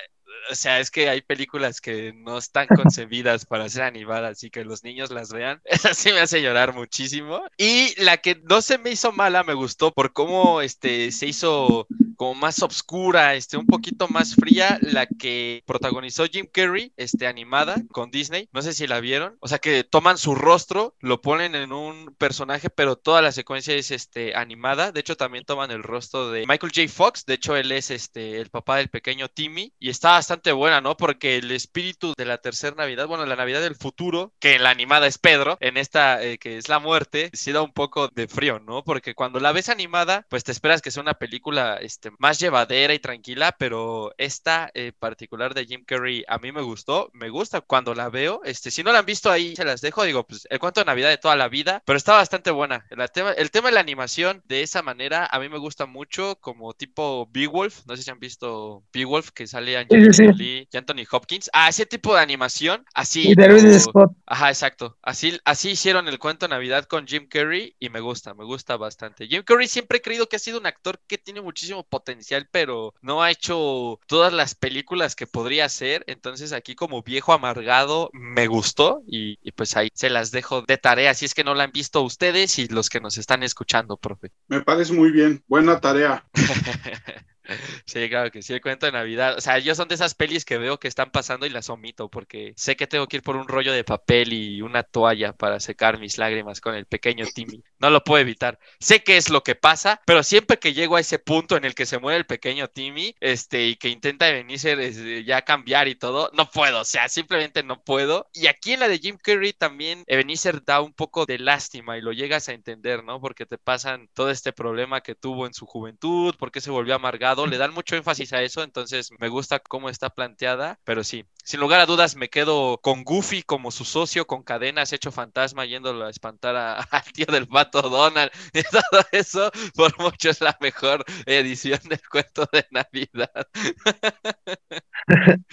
o 0.50 0.54
sea, 0.54 0.80
es 0.80 0.90
que 0.90 1.08
hay 1.08 1.20
películas 1.20 1.80
que 1.80 2.12
no 2.12 2.38
están 2.38 2.66
concebidas 2.66 3.46
para 3.46 3.68
ser 3.68 3.82
animadas 3.82 4.42
y 4.42 4.50
que 4.50 4.64
los 4.64 4.84
niños 4.84 5.10
las 5.10 5.32
vean. 5.32 5.60
Esa 5.64 5.94
sí 5.94 6.12
me 6.12 6.20
hace 6.20 6.42
llorar 6.42 6.74
muchísimo. 6.74 7.42
Y 7.56 7.94
la 8.02 8.16
que 8.16 8.40
no 8.48 8.62
se 8.62 8.78
me 8.78 8.90
hizo 8.90 9.12
mala, 9.12 9.44
me 9.44 9.54
gustó 9.54 9.92
por 9.92 10.12
cómo 10.12 10.60
este, 10.60 11.12
se 11.12 11.26
hizo 11.26 11.86
como 12.16 12.34
más 12.34 12.62
oscura, 12.62 13.34
este, 13.34 13.56
un 13.56 13.66
poquito 13.66 14.06
más 14.08 14.34
fría, 14.34 14.78
la 14.82 15.06
que 15.06 15.62
protagonizó 15.66 16.26
Jim 16.26 16.46
Carrey, 16.52 16.92
este, 16.96 17.26
animada 17.26 17.76
con 17.92 18.10
Disney. 18.10 18.48
No 18.52 18.60
sé 18.60 18.74
si 18.74 18.86
la 18.86 19.00
vieron. 19.00 19.36
O 19.40 19.48
sea, 19.48 19.58
que 19.58 19.84
toman 19.84 20.18
su 20.18 20.34
rostro, 20.34 20.94
lo 21.00 21.22
ponen 21.22 21.54
en 21.54 21.72
un 21.72 22.14
personaje, 22.18 22.68
pero 22.68 22.96
toda 22.96 23.22
la 23.22 23.32
secuencia 23.32 23.74
es 23.74 23.90
este, 23.90 24.34
animada. 24.34 24.92
De 24.92 25.00
hecho, 25.00 25.16
también 25.16 25.44
toman 25.44 25.70
el 25.70 25.82
rostro 25.82 26.30
de 26.30 26.46
Michael 26.46 26.72
J. 26.74 26.88
Fox. 26.88 27.24
De 27.24 27.34
hecho, 27.34 27.56
él 27.56 27.72
es 27.72 27.90
este, 27.90 28.40
el 28.40 28.50
papá 28.50 28.76
del 28.76 28.88
pequeño 28.88 29.28
Timmy. 29.28 29.72
Y 29.78 29.90
está 29.90 30.12
bastante 30.12 30.39
buena, 30.52 30.80
¿no? 30.80 30.96
Porque 30.96 31.36
el 31.36 31.50
espíritu 31.52 32.14
de 32.16 32.24
la 32.24 32.38
tercera 32.38 32.74
Navidad, 32.76 33.06
bueno, 33.06 33.26
la 33.26 33.36
Navidad 33.36 33.60
del 33.60 33.76
futuro, 33.76 34.32
que 34.38 34.54
en 34.54 34.62
la 34.62 34.70
animada 34.70 35.06
es 35.06 35.18
Pedro, 35.18 35.56
en 35.60 35.76
esta 35.76 36.22
eh, 36.22 36.38
que 36.38 36.56
es 36.56 36.68
la 36.68 36.78
muerte, 36.78 37.30
sí 37.32 37.52
da 37.52 37.62
un 37.62 37.72
poco 37.72 38.08
de 38.08 38.28
frío, 38.28 38.58
¿no? 38.58 38.82
Porque 38.84 39.14
cuando 39.14 39.40
la 39.40 39.52
ves 39.52 39.68
animada, 39.68 40.26
pues 40.28 40.44
te 40.44 40.52
esperas 40.52 40.82
que 40.82 40.90
sea 40.90 41.02
una 41.02 41.14
película 41.14 41.78
este, 41.80 42.10
más 42.18 42.38
llevadera 42.38 42.94
y 42.94 42.98
tranquila, 42.98 43.54
pero 43.58 44.12
esta 44.18 44.70
eh, 44.74 44.92
particular 44.98 45.54
de 45.54 45.66
Jim 45.66 45.84
Carrey 45.84 46.24
a 46.28 46.38
mí 46.38 46.52
me 46.52 46.62
gustó, 46.62 47.10
me 47.12 47.28
gusta 47.28 47.60
cuando 47.60 47.94
la 47.94 48.08
veo. 48.08 48.40
Este, 48.44 48.70
si 48.70 48.82
no 48.82 48.92
la 48.92 49.00
han 49.00 49.06
visto 49.06 49.30
ahí, 49.30 49.54
se 49.56 49.64
las 49.64 49.80
dejo, 49.80 50.04
digo, 50.04 50.26
pues 50.26 50.46
el 50.50 50.58
cuento 50.58 50.80
de 50.80 50.86
Navidad 50.86 51.10
de 51.10 51.18
toda 51.18 51.36
la 51.36 51.48
vida, 51.48 51.82
pero 51.84 51.96
está 51.96 52.14
bastante 52.14 52.50
buena. 52.50 52.86
El 52.90 53.10
tema, 53.10 53.32
el 53.32 53.50
tema 53.50 53.68
de 53.68 53.74
la 53.74 53.80
animación 53.80 54.42
de 54.46 54.62
esa 54.62 54.82
manera 54.82 55.28
a 55.30 55.38
mí 55.38 55.48
me 55.48 55.58
gusta 55.58 55.86
mucho, 55.86 56.36
como 56.40 56.72
tipo 56.72 57.28
Beowulf, 57.32 57.86
no 57.86 57.96
sé 57.96 58.02
si 58.02 58.10
han 58.10 58.20
visto 58.20 58.84
Beowulf, 58.92 59.30
que 59.30 59.46
sale 59.46 59.76
Angelina 59.76 60.29
Jolie 60.32 60.68
y 60.70 60.76
Anthony 60.76 61.04
Hopkins. 61.10 61.50
Ah, 61.52 61.68
ese 61.68 61.86
tipo 61.86 62.14
de 62.14 62.20
animación, 62.20 62.84
así. 62.94 63.30
Y 63.30 63.34
de 63.34 63.80
Scott. 63.80 64.12
Ajá, 64.26 64.48
exacto. 64.48 64.96
Así, 65.02 65.38
así 65.44 65.70
hicieron 65.70 66.08
el 66.08 66.18
cuento 66.18 66.46
de 66.46 66.50
Navidad 66.50 66.84
con 66.84 67.06
Jim 67.06 67.26
Carrey 67.28 67.74
y 67.78 67.88
me 67.88 68.00
gusta, 68.00 68.34
me 68.34 68.44
gusta 68.44 68.76
bastante. 68.76 69.26
Jim 69.26 69.42
Carrey 69.42 69.68
siempre 69.68 69.98
he 69.98 70.02
creído 70.02 70.28
que 70.28 70.36
ha 70.36 70.40
sido 70.40 70.58
un 70.58 70.66
actor 70.66 71.00
que 71.06 71.18
tiene 71.18 71.40
muchísimo 71.40 71.84
potencial, 71.84 72.48
pero 72.50 72.94
no 73.02 73.22
ha 73.22 73.30
hecho 73.30 73.98
todas 74.06 74.32
las 74.32 74.54
películas 74.54 75.16
que 75.16 75.26
podría 75.26 75.64
hacer. 75.64 76.04
Entonces 76.06 76.52
aquí 76.52 76.74
como 76.74 77.02
viejo 77.02 77.32
amargado 77.32 78.10
me 78.12 78.46
gustó 78.46 79.02
y, 79.06 79.38
y 79.42 79.52
pues 79.52 79.76
ahí 79.76 79.88
se 79.94 80.10
las 80.10 80.30
dejo 80.30 80.62
de 80.62 80.78
tarea. 80.78 81.14
Si 81.14 81.24
es 81.24 81.34
que 81.34 81.44
no 81.44 81.54
la 81.54 81.64
han 81.64 81.72
visto 81.72 82.02
ustedes 82.02 82.58
y 82.58 82.68
los 82.68 82.88
que 82.88 83.00
nos 83.00 83.18
están 83.18 83.42
escuchando, 83.42 83.96
profe. 83.96 84.30
Me 84.48 84.62
parece 84.62 84.92
muy 84.92 85.10
bien. 85.10 85.42
Buena 85.46 85.80
tarea. 85.80 86.24
Sí, 87.86 88.08
claro 88.08 88.30
que 88.30 88.42
sí, 88.42 88.52
el 88.52 88.60
cuento 88.60 88.86
de 88.86 88.92
Navidad. 88.92 89.36
O 89.36 89.40
sea, 89.40 89.58
yo 89.58 89.74
son 89.74 89.88
de 89.88 89.94
esas 89.94 90.14
pelis 90.14 90.44
que 90.44 90.58
veo 90.58 90.78
que 90.78 90.88
están 90.88 91.10
pasando 91.10 91.46
y 91.46 91.50
las 91.50 91.68
omito 91.70 92.08
porque 92.10 92.52
sé 92.56 92.76
que 92.76 92.86
tengo 92.86 93.06
que 93.08 93.16
ir 93.18 93.22
por 93.22 93.36
un 93.36 93.48
rollo 93.48 93.72
de 93.72 93.84
papel 93.84 94.32
y 94.32 94.62
una 94.62 94.82
toalla 94.82 95.32
para 95.32 95.60
secar 95.60 95.98
mis 95.98 96.18
lágrimas 96.18 96.60
con 96.60 96.74
el 96.74 96.86
pequeño 96.86 97.26
Timmy. 97.28 97.62
No 97.80 97.90
lo 97.90 98.04
puedo 98.04 98.20
evitar. 98.20 98.58
Sé 98.78 99.02
qué 99.02 99.16
es 99.16 99.30
lo 99.30 99.42
que 99.42 99.54
pasa, 99.54 100.00
pero 100.06 100.22
siempre 100.22 100.58
que 100.58 100.72
llego 100.72 100.96
a 100.96 101.00
ese 101.00 101.18
punto 101.18 101.56
en 101.56 101.64
el 101.64 101.74
que 101.74 101.86
se 101.86 101.98
muere 101.98 102.18
el 102.18 102.26
pequeño 102.26 102.68
Timmy, 102.68 103.14
este, 103.20 103.66
y 103.66 103.76
que 103.76 103.88
intenta 103.88 104.30
venirse 104.30 105.24
ya 105.24 105.42
cambiar 105.42 105.88
y 105.88 105.94
todo, 105.94 106.30
no 106.34 106.50
puedo. 106.50 106.80
O 106.80 106.84
sea, 106.84 107.08
simplemente 107.08 107.62
no 107.62 107.82
puedo. 107.82 108.28
Y 108.32 108.46
aquí 108.46 108.72
en 108.72 108.80
la 108.80 108.88
de 108.88 108.98
Jim 108.98 109.18
Carrey 109.22 109.52
también 109.52 110.04
Ebenezer 110.06 110.64
da 110.64 110.80
un 110.80 110.92
poco 110.92 111.26
de 111.26 111.38
lástima 111.38 111.98
y 111.98 112.02
lo 112.02 112.12
llegas 112.12 112.48
a 112.48 112.52
entender, 112.52 113.04
¿no? 113.04 113.20
Porque 113.20 113.46
te 113.46 113.58
pasan 113.58 114.08
todo 114.14 114.30
este 114.30 114.52
problema 114.52 115.00
que 115.00 115.14
tuvo 115.14 115.46
en 115.46 115.54
su 115.54 115.66
juventud, 115.66 116.34
porque 116.38 116.60
se 116.60 116.70
volvió 116.70 116.94
amargado 116.94 117.40
le 117.46 117.58
dan 117.58 117.72
mucho 117.72 117.96
énfasis 117.96 118.32
a 118.32 118.42
eso, 118.42 118.62
entonces 118.62 119.10
me 119.18 119.28
gusta 119.28 119.60
cómo 119.60 119.88
está 119.88 120.10
planteada, 120.10 120.78
pero 120.84 121.04
sí, 121.04 121.24
sin 121.50 121.58
lugar 121.58 121.80
a 121.80 121.86
dudas 121.86 122.14
me 122.14 122.30
quedo 122.30 122.78
con 122.78 123.02
Goofy 123.02 123.42
como 123.42 123.72
su 123.72 123.84
socio, 123.84 124.24
con 124.24 124.44
cadenas 124.44 124.92
hecho 124.92 125.10
fantasma 125.10 125.64
yéndolo 125.64 126.06
a 126.06 126.10
espantar 126.10 126.54
al 126.92 127.02
tío 127.12 127.26
del 127.26 127.48
pato 127.48 127.82
Donald 127.82 128.30
y 128.54 128.62
todo 128.62 129.04
eso, 129.10 129.50
por 129.74 129.98
mucho 129.98 130.30
es 130.30 130.40
la 130.40 130.56
mejor 130.60 131.04
edición 131.26 131.80
del 131.88 132.00
cuento 132.08 132.48
de 132.52 132.64
Navidad. 132.70 133.48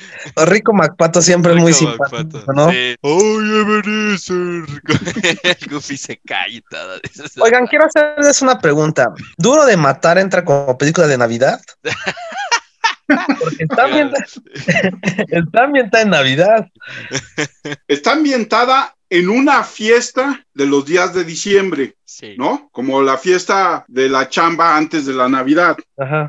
Rico 0.45 0.71
MacPato 0.71 1.19
siempre 1.19 1.53
es 1.53 1.57
muy 1.57 1.73
simpático, 1.73 2.53
¿no? 2.53 2.69
Sí. 2.69 2.95
Goofy 5.67 5.97
se 5.97 6.19
cae 6.19 6.51
y 6.51 6.62
todo. 6.62 6.99
Oigan, 7.39 7.65
quiero 7.65 7.86
hacerles 7.86 8.39
una 8.43 8.60
pregunta. 8.60 9.12
¿Duro 9.36 9.65
de 9.65 9.77
matar 9.77 10.19
entra 10.19 10.45
como 10.45 10.77
película 10.77 11.07
de 11.07 11.17
Navidad? 11.17 11.60
Porque 13.39 13.63
está 13.63 13.86
ambientada, 13.86 14.26
está 15.28 15.63
ambientada 15.63 16.04
en 16.04 16.10
Navidad. 16.10 16.67
Está 17.88 18.13
ambientada 18.13 18.96
en 19.10 19.30
una 19.30 19.63
fiesta 19.63 20.46
de 20.54 20.65
los 20.65 20.86
días 20.86 21.13
de 21.13 21.24
diciembre, 21.24 21.96
¿no? 22.38 22.70
Como 22.72 23.02
la 23.02 23.17
fiesta 23.17 23.86
de 23.88 24.10
la 24.10 24.28
chamba 24.30 24.76
antes 24.76 25.06
de 25.06 25.13
la 25.13 25.30
Navidad. 25.30 25.78